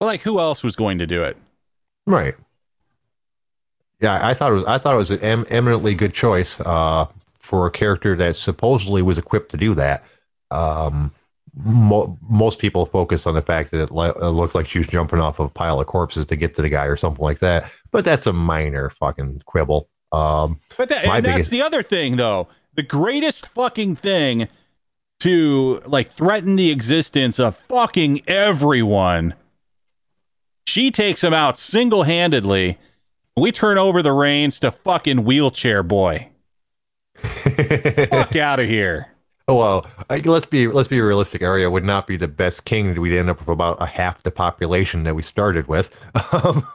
[0.00, 1.36] Well, like who else was going to do it?
[2.06, 2.34] Right.
[4.02, 4.64] Yeah, I thought it was.
[4.64, 7.06] I thought it was an em- eminently good choice uh,
[7.38, 10.04] for a character that supposedly was equipped to do that.
[10.50, 11.12] Um,
[11.54, 14.88] mo- most people focus on the fact that it, le- it looked like she was
[14.88, 17.38] jumping off of a pile of corpses to get to the guy or something like
[17.38, 17.70] that.
[17.92, 19.88] But that's a minor fucking quibble.
[20.10, 22.48] Um, But that, and that's the other thing, though.
[22.74, 24.48] The greatest fucking thing
[25.20, 29.34] to like threaten the existence of fucking everyone.
[30.66, 32.78] She takes him out single handedly.
[33.36, 36.28] We turn over the reins to fucking wheelchair boy.
[37.16, 39.08] Fuck out of here.
[39.48, 41.42] Oh, well, I, let's be let's be realistic.
[41.42, 42.98] Arya would not be the best king.
[43.00, 45.94] We'd end up with about a half the population that we started with.
[46.32, 46.66] Um,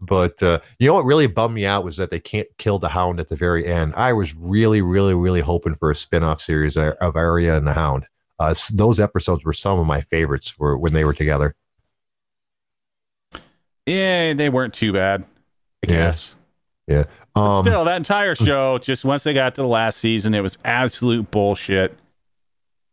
[0.00, 2.88] but uh, you know what really bummed me out was that they can't kill the
[2.88, 3.94] Hound at the very end.
[3.94, 8.06] I was really, really, really hoping for a spin-off series of Arya and the Hound.
[8.38, 11.54] Uh, those episodes were some of my favorites were when they were together.
[13.86, 15.24] Yeah, they weren't too bad.
[15.90, 16.06] I Yeah.
[16.06, 16.36] guess.
[16.86, 17.08] But
[17.40, 20.56] Um, Still, that entire show, just once they got to the last season, it was
[20.64, 21.96] absolute bullshit.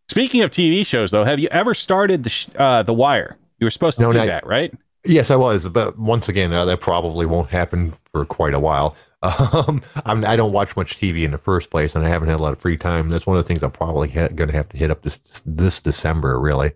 [0.10, 3.38] Speaking of TV shows, though, have you ever started the sh- uh, the Wire?
[3.60, 4.74] You were supposed to No, do not- that, right?
[5.04, 8.96] Yes, I was, but once again, uh, that probably won't happen for quite a while.
[9.24, 12.40] Um, I'm, I don't watch much TV in the first place, and I haven't had
[12.40, 13.10] a lot of free time.
[13.10, 15.20] That's one of the things I'm probably ha- going to have to hit up this
[15.46, 16.72] this December, really.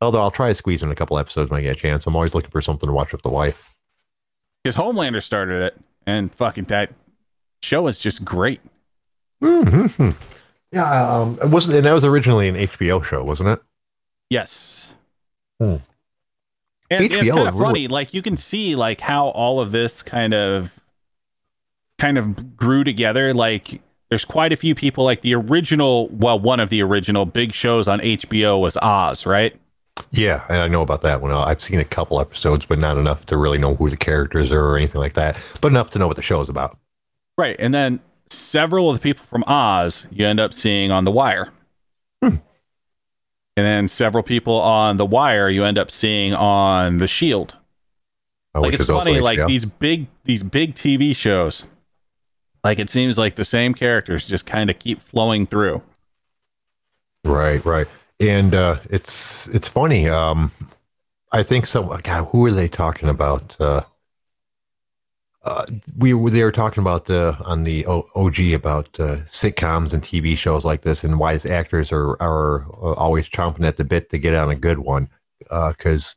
[0.00, 2.04] Although I'll try to squeeze in a couple episodes when I get a chance.
[2.04, 3.72] I'm always looking for something to watch with the wife.
[4.64, 6.90] Because Homelander started it, and fucking that
[7.62, 8.60] show is just great.
[9.42, 10.10] Mm-hmm.
[10.72, 13.62] Yeah, um, it wasn't, and that was originally an HBO show, wasn't it?
[14.30, 14.92] Yes.
[15.60, 15.76] Hmm.
[16.90, 17.88] And it's HBO kind of really- funny.
[17.88, 20.72] Like you can see like how all of this kind of
[21.98, 23.34] kind of grew together.
[23.34, 25.04] Like there's quite a few people.
[25.04, 29.54] Like the original, well, one of the original big shows on HBO was Oz, right?
[30.10, 31.30] Yeah, and I know about that one.
[31.32, 34.64] I've seen a couple episodes, but not enough to really know who the characters are
[34.64, 35.36] or anything like that.
[35.60, 36.76] But enough to know what the show is about.
[37.38, 37.56] Right.
[37.58, 41.50] And then several of the people from Oz you end up seeing on The Wire.
[42.22, 42.36] Hmm.
[43.56, 47.56] And then several people on The Wire you end up seeing on The Shield.
[48.54, 49.48] uh, like it's funny, like HBO.
[49.48, 51.64] these big these big TV shows.
[52.64, 55.82] Like it seems like the same characters just kind of keep flowing through.
[57.24, 57.86] Right, right.
[58.20, 60.08] And uh, it's it's funny.
[60.08, 60.52] Um,
[61.32, 61.88] I think some.
[62.02, 63.60] God, who are they talking about?
[63.60, 63.82] Uh,
[65.42, 65.66] uh,
[65.98, 70.38] we were they were talking about the on the OG about uh, sitcoms and TV
[70.38, 74.18] shows like this, and why actors are are uh, always chomping at the bit to
[74.18, 75.08] get on a good one.
[75.40, 76.16] Because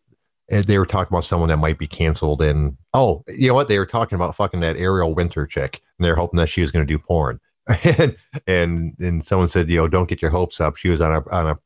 [0.50, 3.68] they were talking about someone that might be canceled, and oh, you know what?
[3.68, 6.72] They were talking about fucking that Ariel Winter chick, and they're hoping that she was
[6.72, 7.40] going to do porn.
[7.84, 10.78] and and and someone said, you know, don't get your hopes up.
[10.78, 11.58] She was on a on a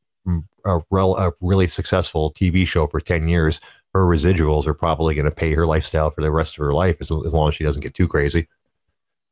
[0.66, 3.60] a, rel, a really successful TV show for 10 years,
[3.94, 6.98] her residuals are probably going to pay her lifestyle for the rest of her life
[7.02, 8.48] as, as long as she doesn't get too crazy.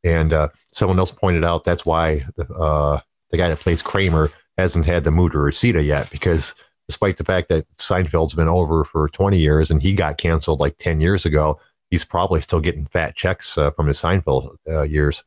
[0.03, 2.99] And uh, someone else pointed out that's why the, uh,
[3.31, 6.53] the guy that plays Kramer hasn't had the mood or Rosita yet, because
[6.87, 10.77] despite the fact that Seinfeld's been over for 20 years and he got canceled like
[10.77, 11.59] 10 years ago,
[11.91, 15.23] he's probably still getting fat checks uh, from his Seinfeld uh, years.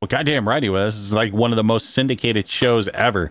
[0.00, 0.96] Well, goddamn right he was.
[0.96, 3.30] Is like one of the most syndicated shows ever.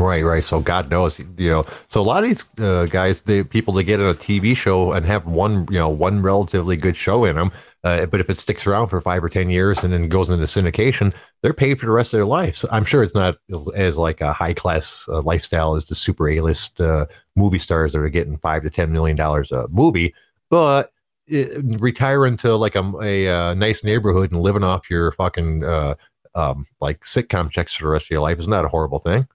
[0.00, 0.42] Right, right.
[0.42, 1.66] So God knows, you know.
[1.88, 4.92] So a lot of these uh, guys, the people that get on a TV show
[4.92, 7.52] and have one, you know, one relatively good show in them,
[7.84, 10.46] uh, but if it sticks around for five or ten years and then goes into
[10.46, 12.60] syndication, they're paid for the rest of their lives.
[12.60, 13.36] So I'm sure it's not
[13.76, 17.04] as like a high class uh, lifestyle as the super A list uh,
[17.36, 20.14] movie stars that are getting five to ten million dollars a movie,
[20.48, 20.92] but
[21.26, 25.94] it, retiring to like a, a, uh nice neighborhood and living off your fucking uh,
[26.34, 29.26] um, like sitcom checks for the rest of your life is not a horrible thing.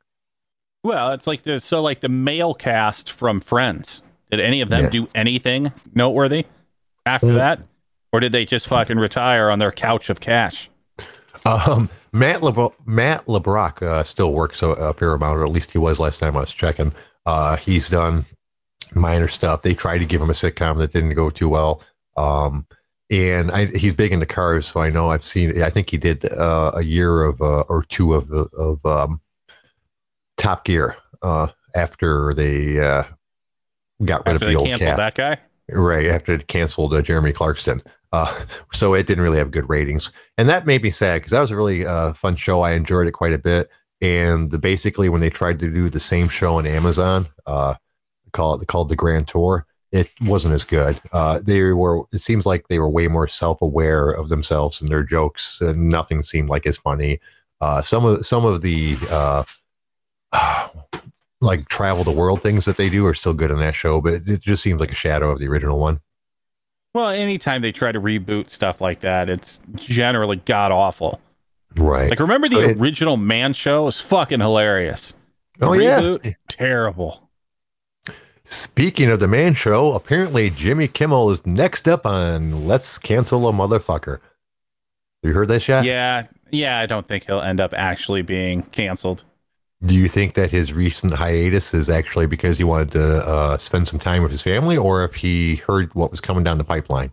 [0.86, 4.04] Well, it's like the so like the male cast from Friends.
[4.30, 4.90] Did any of them Yeah.
[4.92, 6.46] do anything noteworthy
[7.08, 7.36] after Mm.
[7.38, 7.60] that,
[8.14, 10.70] or did they just fucking retire on their couch of cash?
[11.44, 15.72] Um, Matt Le- Matt LeBlanc uh, still works a, a fair amount, or at least
[15.72, 16.92] he was last time I was checking.
[17.26, 18.24] Uh, he's done
[18.94, 19.64] minor stuff.
[19.64, 21.82] They tried to give him a sitcom that didn't go too well.
[22.16, 22.68] Um,
[23.10, 25.64] and I, he's big into cars, so I know I've seen.
[25.64, 29.20] I think he did uh, a year of uh, or two of of um,
[30.46, 33.04] Top Gear uh, after they uh,
[34.04, 34.98] got rid After of the old canceled cat.
[34.98, 35.41] that guy.
[35.70, 37.82] Right after it canceled uh, Jeremy Clarkson,
[38.12, 41.39] uh, so it didn't really have good ratings, and that made me sad because that
[41.39, 42.62] was a really uh, fun show.
[42.62, 46.00] I enjoyed it quite a bit, and the, basically when they tried to do the
[46.00, 47.74] same show on Amazon, uh,
[48.32, 51.02] call it called the Grand Tour, it wasn't as good.
[51.12, 52.04] Uh, they were.
[52.14, 55.89] It seems like they were way more self aware of themselves and their jokes, and
[55.89, 57.20] nothing seemed like as funny.
[57.60, 59.43] Uh, some of some of the uh,
[61.42, 64.14] like travel the world things that they do are still good in that show, but
[64.26, 66.00] it just seems like a shadow of the original one.
[66.94, 71.20] Well, anytime they try to reboot stuff like that, it's generally god awful.
[71.76, 72.10] Right.
[72.10, 73.84] Like, remember the it- original Man Show?
[73.84, 75.14] It was fucking hilarious.
[75.60, 76.18] The oh yeah.
[76.48, 77.30] terrible.
[78.46, 83.52] Speaking of the man show, apparently Jimmy Kimmel is next up on Let's Cancel a
[83.52, 84.20] Motherfucker.
[84.20, 84.22] Have
[85.24, 85.84] you heard that shot?
[85.84, 86.78] Yeah, yeah.
[86.78, 89.24] I don't think he'll end up actually being canceled.
[89.86, 93.88] Do you think that his recent hiatus is actually because he wanted to uh, spend
[93.88, 97.12] some time with his family, or if he heard what was coming down the pipeline?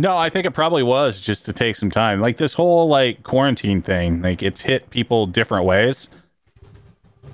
[0.00, 2.20] No, I think it probably was just to take some time.
[2.20, 6.08] Like this whole like quarantine thing, like it's hit people different ways.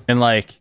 [0.09, 0.59] And like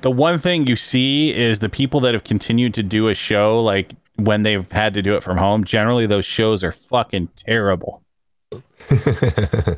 [0.00, 3.62] the one thing you see is the people that have continued to do a show
[3.62, 8.02] like when they've had to do it from home, generally those shows are fucking terrible.
[8.88, 9.76] There's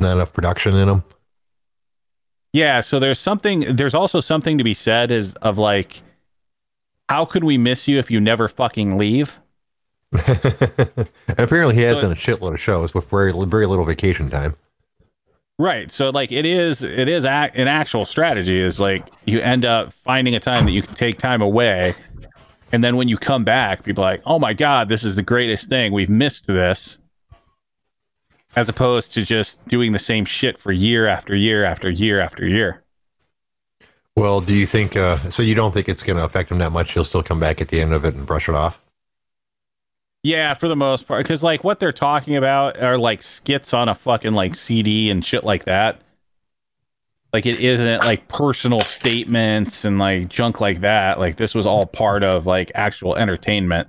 [0.00, 1.04] not enough production in them.
[2.54, 6.00] Yeah, so there's something there's also something to be said is of like
[7.08, 9.38] how could we miss you if you never fucking leave?
[11.36, 14.54] apparently, he has So- done a shitload of shows with very very little vacation time.
[15.58, 15.90] Right.
[15.90, 19.92] So like it is it is ac an actual strategy is like you end up
[19.92, 21.92] finding a time that you can take time away
[22.70, 25.22] and then when you come back people are like, "Oh my god, this is the
[25.22, 25.92] greatest thing.
[25.92, 27.00] We've missed this."
[28.56, 32.46] As opposed to just doing the same shit for year after year after year after
[32.46, 32.82] year.
[34.16, 34.96] Well, do you think?
[34.96, 36.92] Uh, so you don't think it's going to affect him that much?
[36.92, 38.80] He'll still come back at the end of it and brush it off.
[40.22, 43.88] Yeah, for the most part cuz like what they're talking about are like skits on
[43.90, 46.00] a fucking like CD and shit like that.
[47.32, 51.18] like it isn't like personal statements and like junk like that.
[51.18, 53.88] Like this was all part of like actual entertainment.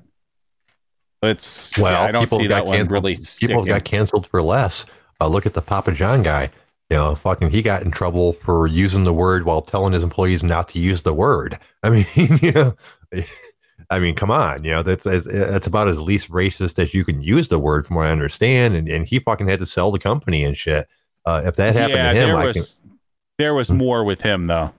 [1.26, 4.28] It's Well, yeah, I don't people see got that one canceled- really People got canceled
[4.28, 4.86] for less.
[5.21, 6.49] Uh, look at the Papa John guy.
[6.89, 10.43] You know, fucking, he got in trouble for using the word while telling his employees
[10.43, 11.57] not to use the word.
[11.84, 12.76] I mean, you know,
[13.89, 17.03] I mean, come on, you know, that's that's, that's about as least racist as you
[17.03, 18.76] can use the word, from what I understand.
[18.76, 20.88] And and he fucking had to sell the company and shit.
[21.26, 22.97] Uh, if that happened yeah, to him, there I was can.
[23.39, 23.78] there was Hmm.
[23.78, 24.71] more with him though.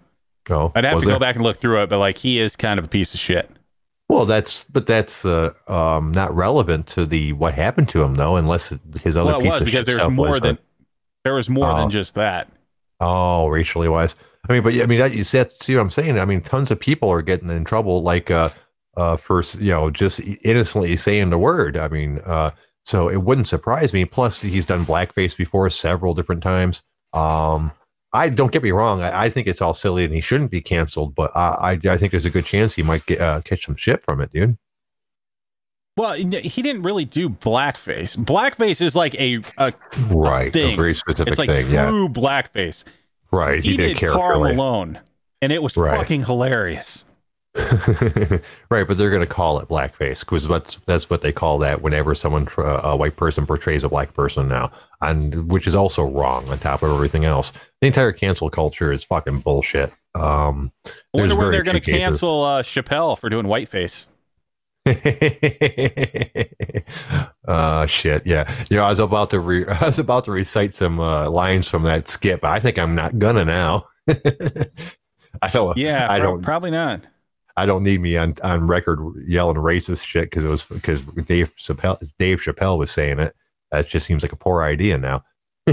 [0.50, 1.14] Oh, I'd have to there?
[1.16, 3.20] go back and look through it, but like he is kind of a piece of
[3.20, 3.50] shit.
[4.08, 8.36] Well, that's but that's uh, um, not relevant to the what happened to him though,
[8.36, 10.58] unless his other Well, it piece was of because shit there's more was, uh, than
[11.24, 11.76] there was more Oh.
[11.76, 12.48] than just that.
[13.00, 14.14] Oh, racially wise.
[14.48, 16.18] I mean, but yeah, I mean, that, you see, see what I'm saying?
[16.20, 18.48] I mean, tons of people are getting in trouble, like uh,
[18.96, 21.76] uh, for you know just innocently saying the word.
[21.76, 22.52] I mean, uh,
[22.84, 24.04] so it wouldn't surprise me.
[24.04, 26.82] Plus, he's done blackface before several different times.
[27.12, 27.72] Um,
[28.16, 29.02] I don't get me wrong.
[29.02, 31.14] I, I think it's all silly and he shouldn't be canceled.
[31.14, 33.76] But I, I, I think there's a good chance he might get uh, catch some
[33.76, 34.56] shit from it, dude.
[35.96, 38.18] Well, he didn't really do blackface.
[38.18, 39.72] Blackface is like a, a
[40.10, 40.74] Right, Thing.
[40.74, 41.70] a very specific it's like thing.
[41.72, 42.84] Yeah, true blackface.
[43.32, 43.62] right.
[43.64, 45.00] He, He, did did Karl Malone,
[45.40, 45.96] and it was Right.
[45.98, 47.05] fucking hilarious.
[48.70, 51.80] right, but they're going to call it blackface because that's that's what they call that
[51.80, 56.04] whenever someone tr- a white person portrays a black person now, and which is also
[56.04, 57.52] wrong on top of everything else.
[57.80, 59.92] The entire cancel culture is fucking bullshit.
[60.14, 64.06] Um, I wonder very they're going to cancel uh, Chappelle for doing whiteface.
[67.48, 68.54] uh shit, yeah.
[68.70, 71.70] You know, I was about to re- I was about to recite some uh, lines
[71.70, 73.84] from that skit, but I think I'm not gonna now.
[74.08, 75.76] I don't.
[75.76, 76.42] Yeah, I don't.
[76.42, 77.00] probably not.
[77.56, 81.54] I don't need me on, on record yelling racist shit because it was because Dave
[81.56, 83.34] Chappelle Dave Chappelle was saying it.
[83.70, 85.24] That just seems like a poor idea now.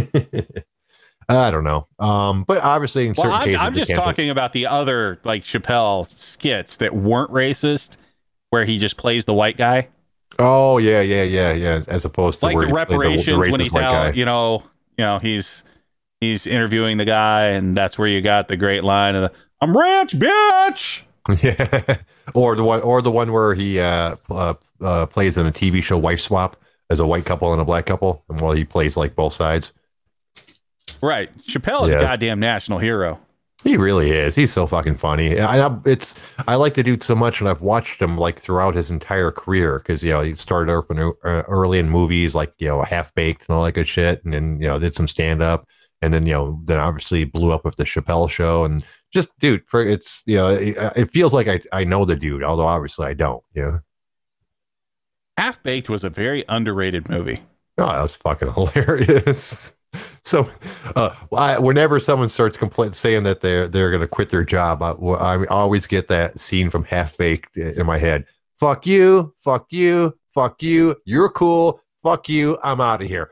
[1.29, 1.87] I don't know.
[1.99, 5.43] Um, but obviously in Well, certain I'm, cases, I'm just talking about the other like
[5.43, 7.97] Chappelle skits that weren't racist,
[8.49, 9.87] where he just plays the white guy,
[10.39, 11.81] Oh yeah, yeah, yeah, yeah.
[11.87, 14.13] As opposed to like where the he played reparations when he's out.
[14.13, 14.17] guy.
[14.17, 14.63] You know,
[14.97, 15.63] you know he's
[16.21, 19.77] he's interviewing the guy, and that's where you got the great line of the "I'm
[19.77, 21.01] rich, bitch."
[21.41, 21.97] Yeah,
[22.33, 25.81] or the one, or the one where he uh, uh, uh, plays in a TV
[25.81, 26.57] show Wife Swap
[26.89, 29.71] as a white couple and a black couple, and while he plays like both sides.
[31.01, 31.99] Right, Chappelle is Yeah.
[31.99, 33.19] a goddamn national hero.
[33.63, 34.35] He really is.
[34.35, 35.39] He's so fucking funny.
[35.39, 36.15] I, I, it's
[36.49, 39.79] I like the dude so much, and I've watched him like throughout his entire career
[39.79, 43.15] because you know he started off in, uh, early in movies like you know Half
[43.15, 45.65] Baked and all that good shit, and then you know did some stand up,
[46.01, 48.83] and then you know then obviously blew up with the Chappelle Show, and
[49.13, 52.43] just dude, for it's you know it, it feels like I I know the dude,
[52.43, 53.43] although obviously I don't.
[53.53, 53.79] You know,
[55.37, 57.39] Half Baked was a very underrated movie.
[57.77, 59.73] oh that was fucking hilarious.
[60.23, 60.49] So,
[60.95, 64.81] uh, I, whenever someone starts complaining, saying that they're they're going to quit their job,
[64.81, 68.25] I, I always get that scene from Half Baked in my head.
[68.59, 70.95] Fuck you, fuck you, fuck you.
[71.05, 71.79] You're cool.
[72.03, 72.57] Fuck you.
[72.63, 73.31] I'm out of here.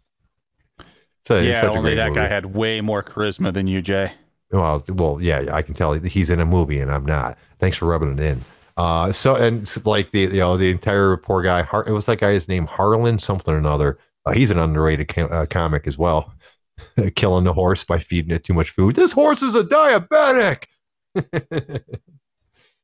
[1.27, 2.21] So, yeah, only that movie.
[2.21, 4.11] guy had way more charisma than you, Jay.
[4.51, 7.37] Well, well, yeah, I can tell he's in a movie and I'm not.
[7.59, 8.45] Thanks for rubbing it in.
[8.77, 12.19] Uh, so and like the you know the entire poor guy, Har- it was that
[12.19, 13.97] guy's name Harlan something or another.
[14.25, 16.31] Uh, he's an underrated uh, comic as well,
[17.15, 18.95] killing the horse by feeding it too much food.
[18.95, 20.63] This horse is a diabetic.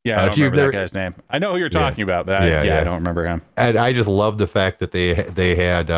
[0.06, 1.16] Yeah, Uh, I don't remember never- that guy's name.
[1.30, 1.80] I know who you're Yeah.
[1.80, 2.82] talking about, but I, Yeah, yeah, yeah.
[2.82, 3.42] I don't remember him.
[3.56, 5.90] and I just love the fact that they they had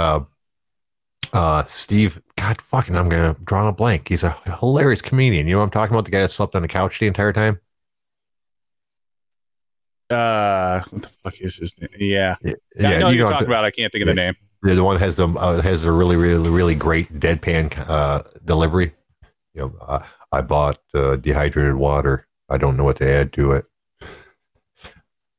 [1.34, 2.22] uh, Steve.
[2.38, 4.08] God fucking, I'm gonna draw a blank.
[4.10, 5.48] He's a hilarious comedian.
[5.48, 6.06] You know what I'm talking about?
[6.06, 7.60] The guy that slept on the couch the entire time.
[10.10, 11.90] Uh, what the fuck is his name?
[11.98, 13.66] Yeah, Yeah, I know you you're know talking about.
[13.66, 14.36] I can't think of the name.
[14.62, 18.94] the one has the uh, has a really really really great deadpan uh, delivery.
[19.54, 20.00] You know, uh,
[20.32, 22.28] I bought uh, dehydrated water.
[22.50, 23.66] I don't know what to add to it.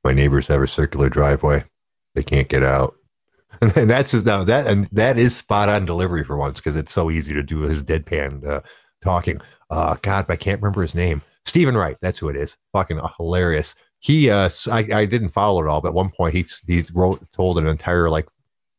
[0.02, 1.64] My neighbors have a circular driveway.
[2.14, 2.96] They can't get out.
[3.76, 7.10] And that's now that and that is spot on delivery for once because it's so
[7.10, 8.60] easy to do his deadpan uh,
[9.02, 9.40] talking.
[9.70, 11.22] Uh, God, I can't remember his name.
[11.44, 12.56] Steven Wright, that's who it is.
[12.72, 13.74] Fucking hilarious.
[14.00, 17.20] He, uh, I, I didn't follow it all, but at one point he he wrote
[17.32, 18.28] told an entire like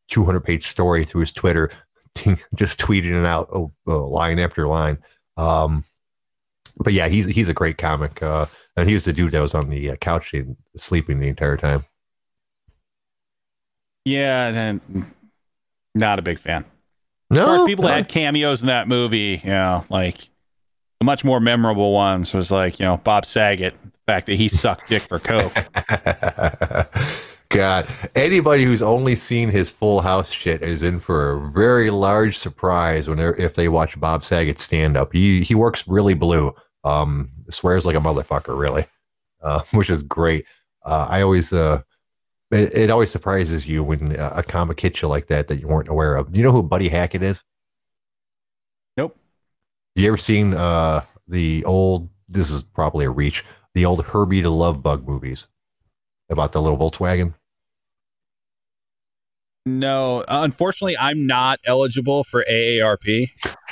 [0.09, 1.71] 200 page story through his Twitter,
[2.55, 4.97] just tweeting it out uh, uh, line after line.
[5.37, 5.83] Um,
[6.79, 9.55] but yeah, he's he's a great comic, uh, and he was the dude that was
[9.55, 10.35] on the uh, couch
[10.75, 11.85] sleeping the entire time.
[14.07, 15.05] Yeah, and
[15.93, 16.63] not a big fan.
[17.29, 17.89] No, Of course, people no.
[17.89, 20.29] that had cameos in that movie, you know, like
[20.99, 24.47] the much more memorable ones was like, you know, Bob Saget, the fact that he
[24.47, 25.53] sucked dick for coke.
[27.49, 27.87] God.
[28.15, 33.09] Anybody who's only seen his full house shit is in for a very large surprise
[33.09, 35.11] when if they watch Bob Saget stand up.
[35.11, 36.53] He he works really blue.
[36.85, 38.85] Um, swears like a motherfucker, really,
[39.41, 40.45] uh, which is great.
[40.85, 41.81] Uh, I always uh,
[42.51, 45.89] it, it, always surprises you when a comic hits you like that that you weren't
[45.89, 46.31] aware of.
[46.31, 47.43] Do you know who Buddy Hackett is?
[48.95, 49.17] Nope.
[49.95, 52.09] You ever seen uh the old?
[52.29, 53.43] This is probably a reach.
[53.73, 55.47] The old Herbie the Love Bug movies
[56.29, 57.33] about the little Volkswagen?
[59.65, 63.29] No, unfortunately, I'm not eligible for AARP.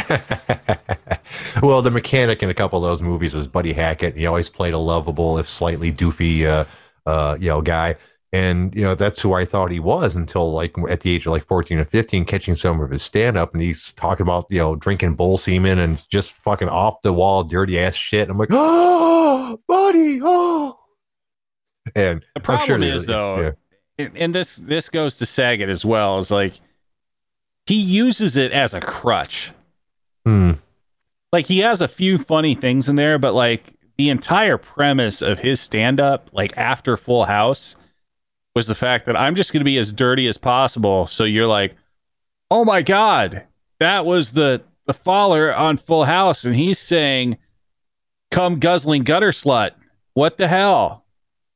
[1.63, 4.17] well, the mechanic in a couple of those movies was Buddy Hackett.
[4.17, 6.65] He always played a lovable, if slightly doofy, uh,
[7.05, 7.95] uh, you know, guy.
[8.35, 11.31] And you know that's who I thought he was until like at the age of
[11.31, 14.57] like fourteen or fifteen, catching some of his stand up, and he's talking about you
[14.57, 18.29] know drinking bull semen and just fucking off the wall, dirty ass shit.
[18.29, 20.77] I'm like, oh, buddy, oh.
[21.95, 23.53] And the problem sure is though,
[23.97, 24.09] yeah.
[24.15, 26.17] and this this goes to Saget as well.
[26.17, 26.59] Is like
[27.67, 29.53] he uses it as a crutch.
[30.25, 30.51] Hmm.
[31.31, 35.39] Like he has a few funny things in there, but like the entire premise of
[35.39, 37.77] his stand up, like after Full House,
[38.55, 41.07] was the fact that I'm just going to be as dirty as possible.
[41.07, 41.75] So you're like,
[42.49, 43.43] oh my god,
[43.79, 47.37] that was the the faller on Full House, and he's saying,
[48.31, 49.71] "Come guzzling gutter slut."
[50.13, 51.05] What the hell?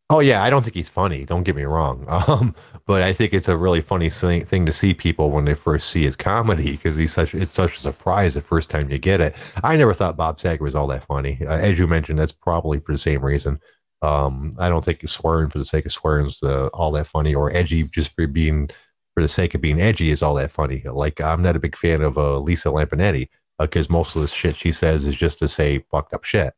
[0.09, 1.23] Oh yeah, I don't think he's funny.
[1.23, 2.05] Don't get me wrong.
[2.27, 5.53] Um, but I think it's a really funny thing, thing to see people when they
[5.53, 8.97] first see his comedy because he's such it's such a surprise the first time you
[8.97, 9.35] get it.
[9.63, 11.39] I never thought Bob Saget was all that funny.
[11.45, 13.59] Uh, as you mentioned, that's probably for the same reason.
[14.01, 17.35] Um, I don't think swearing for the sake of swearing is uh, all that funny,
[17.35, 18.69] or edgy just for being
[19.13, 20.81] for the sake of being edgy is all that funny.
[20.85, 23.27] Like I'm not a big fan of uh, Lisa Lampanelli
[23.57, 26.53] because uh, most of the shit she says is just to say fucked up shit.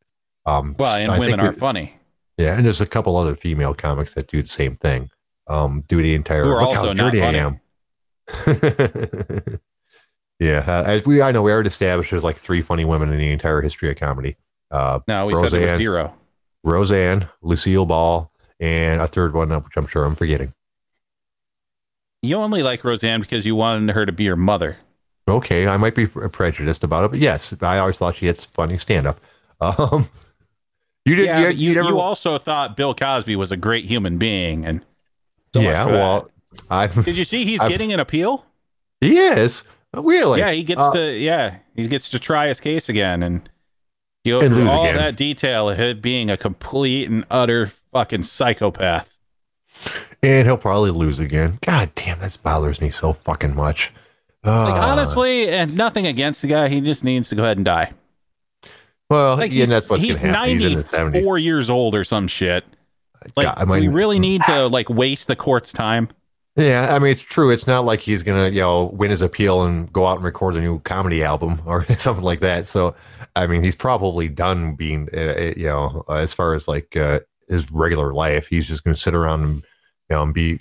[0.45, 1.93] Um, well, and I women are funny.
[2.37, 5.09] Yeah, and there's a couple other female comics that do the same thing.
[5.47, 7.59] Um, do the entire look how dirty I am.
[10.39, 13.17] yeah, uh, as we I know we already established there's like three funny women in
[13.17, 14.37] the entire history of comedy.
[14.69, 16.15] Uh, no, we Roseanne, said there was zero.
[16.63, 20.53] Roseanne, Lucille Ball, and a third one, which I'm sure I'm forgetting.
[22.21, 24.77] You only like Roseanne because you wanted her to be your mother.
[25.27, 28.77] Okay, I might be prejudiced about it, but yes, I always thought she had funny
[28.77, 29.19] stand up.
[29.61, 30.09] Um,
[31.05, 31.27] you did.
[31.27, 31.89] Yeah, you, you, never...
[31.89, 34.81] you, also thought Bill Cosby was a great human being, and
[35.53, 35.85] so yeah.
[35.85, 36.31] Well,
[36.71, 38.43] I did you see he's I've, getting an appeal?
[39.01, 39.63] He is
[39.95, 40.39] really.
[40.39, 41.15] Yeah, he gets uh, to.
[41.15, 43.47] Yeah, he gets to try his case again, and
[44.25, 44.97] go through all again.
[44.97, 49.17] that detail of him being a complete and utter fucking psychopath.
[50.23, 51.57] And he'll probably lose again.
[51.61, 53.91] God damn, that bothers me so fucking much.
[54.45, 57.65] Uh, like honestly, and nothing against the guy, he just needs to go ahead and
[57.65, 57.91] die.
[59.09, 62.63] Well, like yeah, that's what's he's ninety-four years old or some shit.
[63.35, 66.09] Like, God, we really need to like waste the court's time.
[66.57, 67.49] Yeah, I mean, it's true.
[67.49, 70.55] It's not like he's gonna, you know, win his appeal and go out and record
[70.55, 72.67] a new comedy album or something like that.
[72.67, 72.95] So,
[73.35, 77.21] I mean, he's probably done being, uh, uh, you know, as far as like uh,
[77.47, 78.47] his regular life.
[78.47, 80.59] He's just gonna sit around and, you know, and be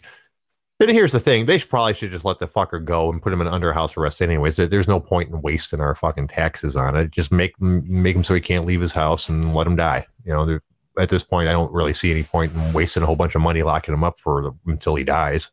[0.80, 3.32] and here's the thing: they should probably should just let the fucker go and put
[3.32, 4.56] him in under house arrest, anyways.
[4.56, 7.10] There's no point in wasting our fucking taxes on it.
[7.10, 10.06] Just make make him so he can't leave his house and let him die.
[10.24, 10.58] You know,
[10.98, 13.42] at this point, I don't really see any point in wasting a whole bunch of
[13.42, 15.50] money locking him up for the, until he dies.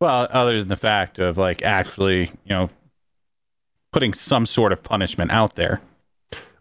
[0.00, 2.70] Well, other than the fact of like actually, you know,
[3.92, 5.80] putting some sort of punishment out there.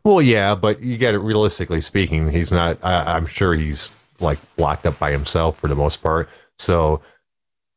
[0.03, 1.19] Well, yeah, but you get it.
[1.19, 2.77] Realistically speaking, he's not.
[2.83, 6.29] I, I'm sure he's like locked up by himself for the most part.
[6.57, 7.01] So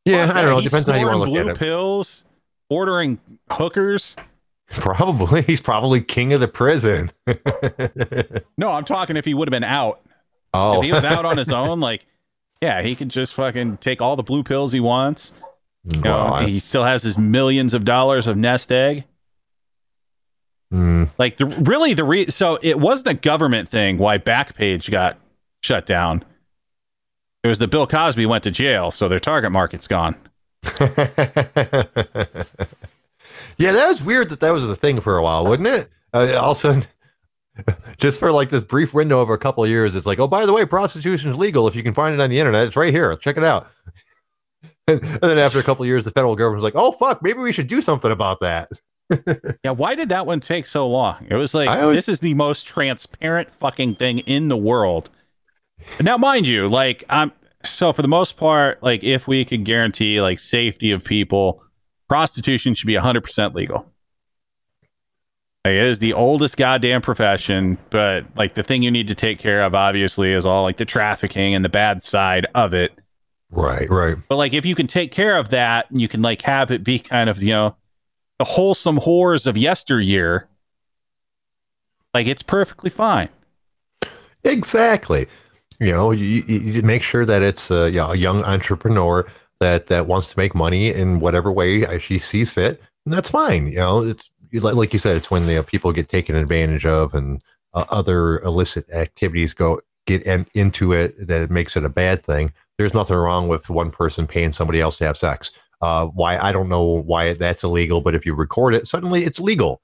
[0.05, 0.59] yeah, I don't know.
[0.59, 1.59] It Depends on how you want to look blue at it.
[1.59, 2.25] Pills,
[2.69, 3.19] ordering
[3.51, 4.15] hookers.
[4.69, 7.09] Probably, he's probably king of the prison.
[8.57, 10.01] no, I'm talking if he would have been out.
[10.53, 12.05] Oh, if he was out on his own, like,
[12.61, 15.33] yeah, he could just fucking take all the blue pills he wants.
[15.85, 19.05] You well, know, he still has his millions of dollars of nest egg.
[20.73, 21.09] Mm.
[21.17, 25.17] Like the really the re- so it wasn't a government thing why Backpage got
[25.63, 26.23] shut down.
[27.43, 30.15] It was that Bill Cosby went to jail, so their target market's gone.
[30.79, 30.91] yeah,
[33.71, 35.87] that was weird that that was the thing for a while, wouldn't it?
[36.13, 36.83] Uh, all of a sudden,
[37.97, 40.45] just for like this brief window of a couple of years, it's like, oh, by
[40.45, 42.67] the way, prostitution is legal if you can find it on the internet.
[42.67, 43.15] It's right here.
[43.15, 43.67] Check it out.
[45.01, 47.39] and, then after a couple of years, the federal government was like, oh, fuck, maybe
[47.39, 48.69] we should do something about that.
[49.63, 51.25] yeah, why did that one take so long?
[51.29, 55.09] It was like, always, this is the most transparent fucking thing in the world
[56.01, 57.31] now, mind you, like I'm
[57.63, 61.63] so for the most part, like if we could guarantee like safety of people,
[62.07, 63.91] prostitution should be 100% legal.
[65.65, 69.39] Like, it is the oldest goddamn profession, but like the thing you need to take
[69.39, 72.97] care of, obviously, is all like the trafficking and the bad side of it.
[73.51, 74.15] Right, right.
[74.27, 76.83] But like, if you can take care of that, and you can like have it
[76.83, 77.75] be kind of you know
[78.37, 80.47] the wholesome whores of yesteryear.
[82.13, 83.29] Like, it's perfectly fine.
[84.43, 85.27] Exactly.
[85.79, 89.29] You know, you, you make sure that it's a, you know, a young entrepreneur
[89.59, 93.67] that that wants to make money in whatever way she sees fit, and that's fine.
[93.67, 97.41] You know, it's like you said, it's when the people get taken advantage of and
[97.73, 99.79] uh, other illicit activities go
[100.09, 102.51] get in, into it that it makes it a bad thing.
[102.77, 105.51] There's nothing wrong with one person paying somebody else to have sex.
[105.81, 109.39] Uh, why I don't know why that's illegal, but if you record it, suddenly it's
[109.39, 109.81] legal.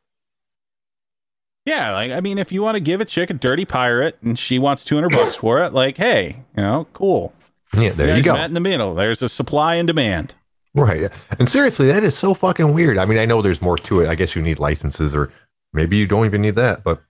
[1.65, 4.37] Yeah, like I mean, if you want to give a chick a dirty pirate and
[4.37, 7.33] she wants two hundred bucks for it, like, hey, you know, cool.
[7.77, 8.35] Yeah, there you, you go.
[8.35, 8.93] In the middle.
[8.93, 10.33] There's a supply and demand.
[10.73, 11.09] Right.
[11.39, 12.97] And seriously, that is so fucking weird.
[12.97, 14.09] I mean, I know there's more to it.
[14.09, 15.31] I guess you need licenses, or
[15.73, 16.83] maybe you don't even need that.
[16.83, 17.01] But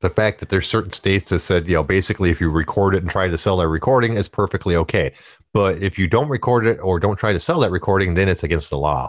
[0.00, 3.02] the fact that there's certain states that said, you know, basically, if you record it
[3.02, 5.12] and try to sell that recording, it's perfectly okay.
[5.52, 8.42] But if you don't record it or don't try to sell that recording, then it's
[8.42, 9.08] against the law.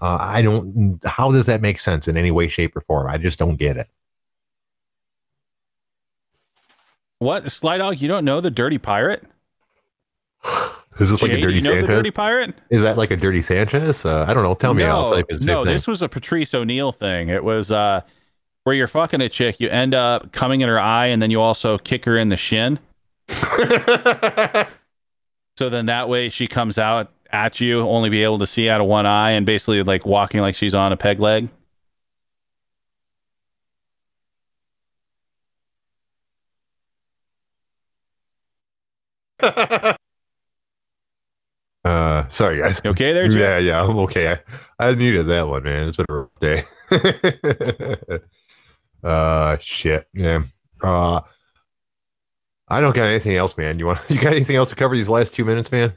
[0.00, 1.00] Uh, I don't.
[1.04, 3.08] How does that make sense in any way, shape, or form?
[3.08, 3.88] I just don't get it.
[7.18, 8.00] What Sly Dog?
[8.00, 9.24] You don't know the Dirty Pirate?
[11.00, 11.82] Is this Jay, like a dirty you know Sanchez?
[11.88, 12.54] The dirty pirate?
[12.70, 14.04] Is that like a dirty Sanchez?
[14.04, 14.54] Uh, I don't know.
[14.54, 14.84] Tell me.
[14.84, 15.64] No, I'll type in no.
[15.64, 17.30] This was a Patrice O'Neal thing.
[17.30, 18.02] It was uh,
[18.64, 21.40] where you're fucking a chick, you end up coming in her eye, and then you
[21.40, 22.78] also kick her in the shin.
[25.56, 28.80] so then that way she comes out at you, only be able to see out
[28.80, 31.48] of one eye, and basically like walking like she's on a peg leg.
[41.84, 42.80] uh, sorry guys.
[42.82, 43.30] You okay there?
[43.30, 44.38] Yeah, yeah, I'm okay.
[44.78, 45.88] I, I needed that one, man.
[45.88, 46.62] It's been a rough day.
[49.04, 50.42] uh, shit, yeah.
[50.82, 51.20] Uh,
[52.68, 53.78] I don't got anything else, man.
[53.78, 54.00] You want?
[54.08, 55.92] You got anything else to cover these last two minutes, man?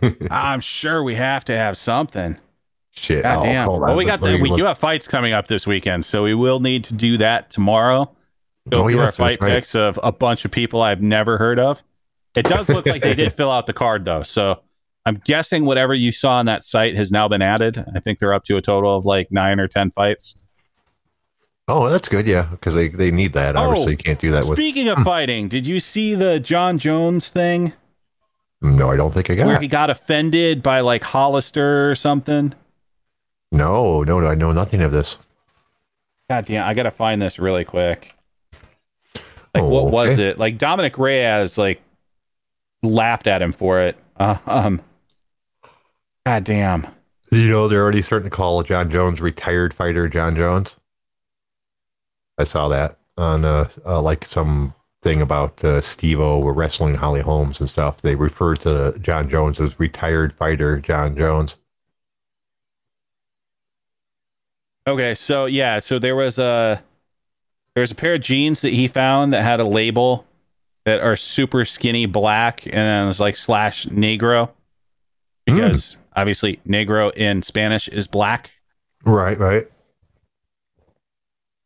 [0.30, 2.38] I'm sure we have to have something.
[2.92, 3.22] Shit.
[3.22, 3.68] God damn.
[3.68, 6.60] Well, we got the, we do have fights coming up this weekend, so we will
[6.60, 8.04] need to do that tomorrow.
[8.68, 9.54] Go oh, through yes, our fight right.
[9.54, 11.82] picks of a bunch of people I've never heard of.
[12.36, 14.62] It does look like they did fill out the card though, so
[15.06, 17.84] I'm guessing whatever you saw on that site has now been added.
[17.94, 20.36] I think they're up to a total of like nine or ten fights.
[21.72, 22.26] Oh, that's good.
[22.26, 23.54] Yeah, because they, they need that.
[23.56, 24.56] Obviously, Oh, you can't do that with.
[24.56, 27.72] Speaking of fighting, did you see the Jon Jones thing
[28.60, 29.46] No, I don't think I got.
[29.46, 32.52] where he got offended by like Hollister or something?
[33.52, 35.18] No, no, no, I know nothing of this.
[36.28, 38.14] God damn, I gotta find this really quick.
[39.54, 40.28] Like, Oh, what was okay.
[40.30, 40.38] it?
[40.38, 41.80] Like Dominick Reyes like
[42.82, 43.96] laughed at him for it.
[44.16, 44.80] Uh, um,
[46.26, 46.86] God damn.
[47.32, 50.76] You know, they're already starting to call Jon Jones retired fighter John Jones.
[52.40, 57.60] I saw that on uh, uh like some thing about uh, Steve-O wrestling Holly Holmes
[57.60, 58.02] and stuff.
[58.02, 61.56] They refer to Jon Jones as retired fighter Jon Jones.
[64.86, 66.82] Okay, so yeah, so there was a
[67.74, 70.26] there was a pair of jeans that he found that had a label
[70.84, 74.50] that are super skinny black and it was like slash negro
[75.44, 78.50] because obviously negro in Spanish is black.
[79.04, 79.68] Right, right.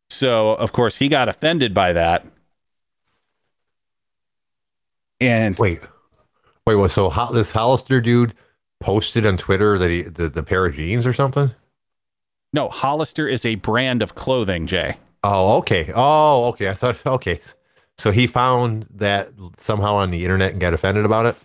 [0.09, 2.25] So of course he got offended by that.
[5.21, 5.79] And Wait,
[6.67, 6.75] wait.
[6.75, 6.91] What?
[6.91, 8.33] So Ho- this Hollister dude
[8.79, 11.49] posted on Twitter that he the, the pair of jeans or something.
[12.53, 14.97] no, Hollister is a brand of clothing, Jay.
[15.23, 15.91] Oh, okay.
[15.95, 16.69] Oh, okay.
[16.69, 17.39] I thought okay.
[17.97, 21.35] So he found that somehow on the internet and got offended about it.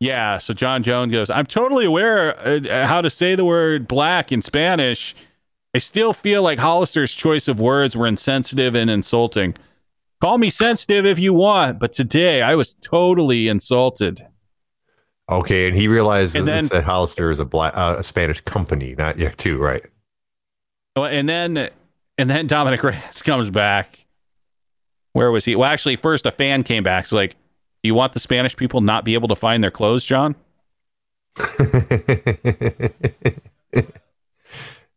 [0.00, 4.30] Yeah, so Jon Jones goes, I'm totally aware uh, how to say the word black
[4.30, 5.14] in Spanish.
[5.74, 9.54] I still feel like Hollister's choice of words were insensitive and insulting.
[10.20, 14.26] Call me sensitive if you want, but today I was totally insulted.
[15.30, 18.94] Okay, and he realizes And then- that Hollister is a black, uh, a Spanish company,
[18.96, 19.84] not yeah, too right.
[20.96, 21.68] Well, And then
[22.16, 23.98] and then Dominick Reyes comes back.
[25.12, 25.54] Where was he?
[25.54, 27.04] Well, actually, first a fan came back.
[27.04, 27.36] It's like, do
[27.84, 30.34] you want the Spanish people not be able to find their clothes, John?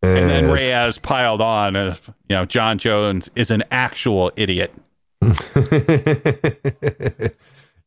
[0.04, 1.96] And then Reyes piled on, uh,
[2.28, 4.74] you know, Jon Jones is an actual idiot.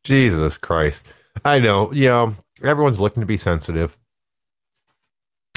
[0.05, 1.05] Jesus Christ.
[1.45, 1.93] I know.
[1.93, 2.33] Yeah.
[2.63, 3.97] Everyone's looking to be sensitive.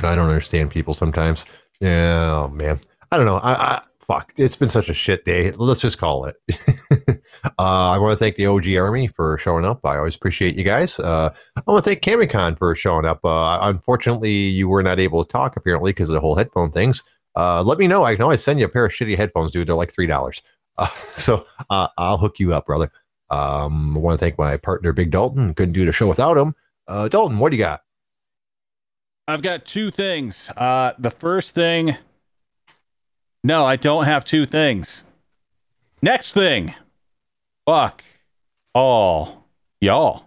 [0.03, 1.45] I don't understand people sometimes.
[1.79, 2.79] Yeah, oh, man.
[3.11, 3.37] I don't know.
[3.37, 4.33] I, I fuck.
[4.37, 5.51] It's been such a shit day.
[5.51, 6.37] Let's just call it.
[7.43, 9.85] uh, I want to thank the OG Army for showing up.
[9.85, 10.97] I always appreciate you guys.
[10.99, 13.19] Uh, I want to thank Camicon for showing up.
[13.23, 17.03] Uh, unfortunately, you were not able to talk apparently because of the whole headphone things.
[17.35, 18.03] uh, let me know.
[18.03, 19.67] I can always send you a pair of shitty headphones, dude.
[19.67, 20.41] They're like three dollars.
[20.79, 22.91] Uh, so uh, I'll hook you up, brother.
[23.31, 25.55] Um, I want to thank my partner, Big Dalton.
[25.55, 26.53] Couldn't do the show without him.
[26.87, 27.81] Dalton, what do you got?
[29.27, 30.51] I've got two things.
[30.55, 31.97] The first thing,
[33.43, 35.03] no, I don't have two things.
[36.01, 36.73] Next thing,
[37.65, 38.03] fuck
[38.73, 39.45] all
[39.81, 40.25] y'all.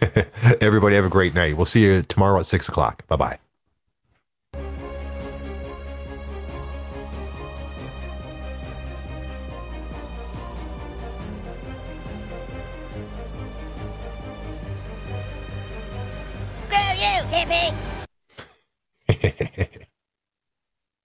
[0.60, 1.56] Everybody have a great night.
[1.56, 3.06] We'll see you tomorrow at six o'clock.
[3.06, 3.38] Bye bye.
[16.66, 17.74] Screw you, hippie!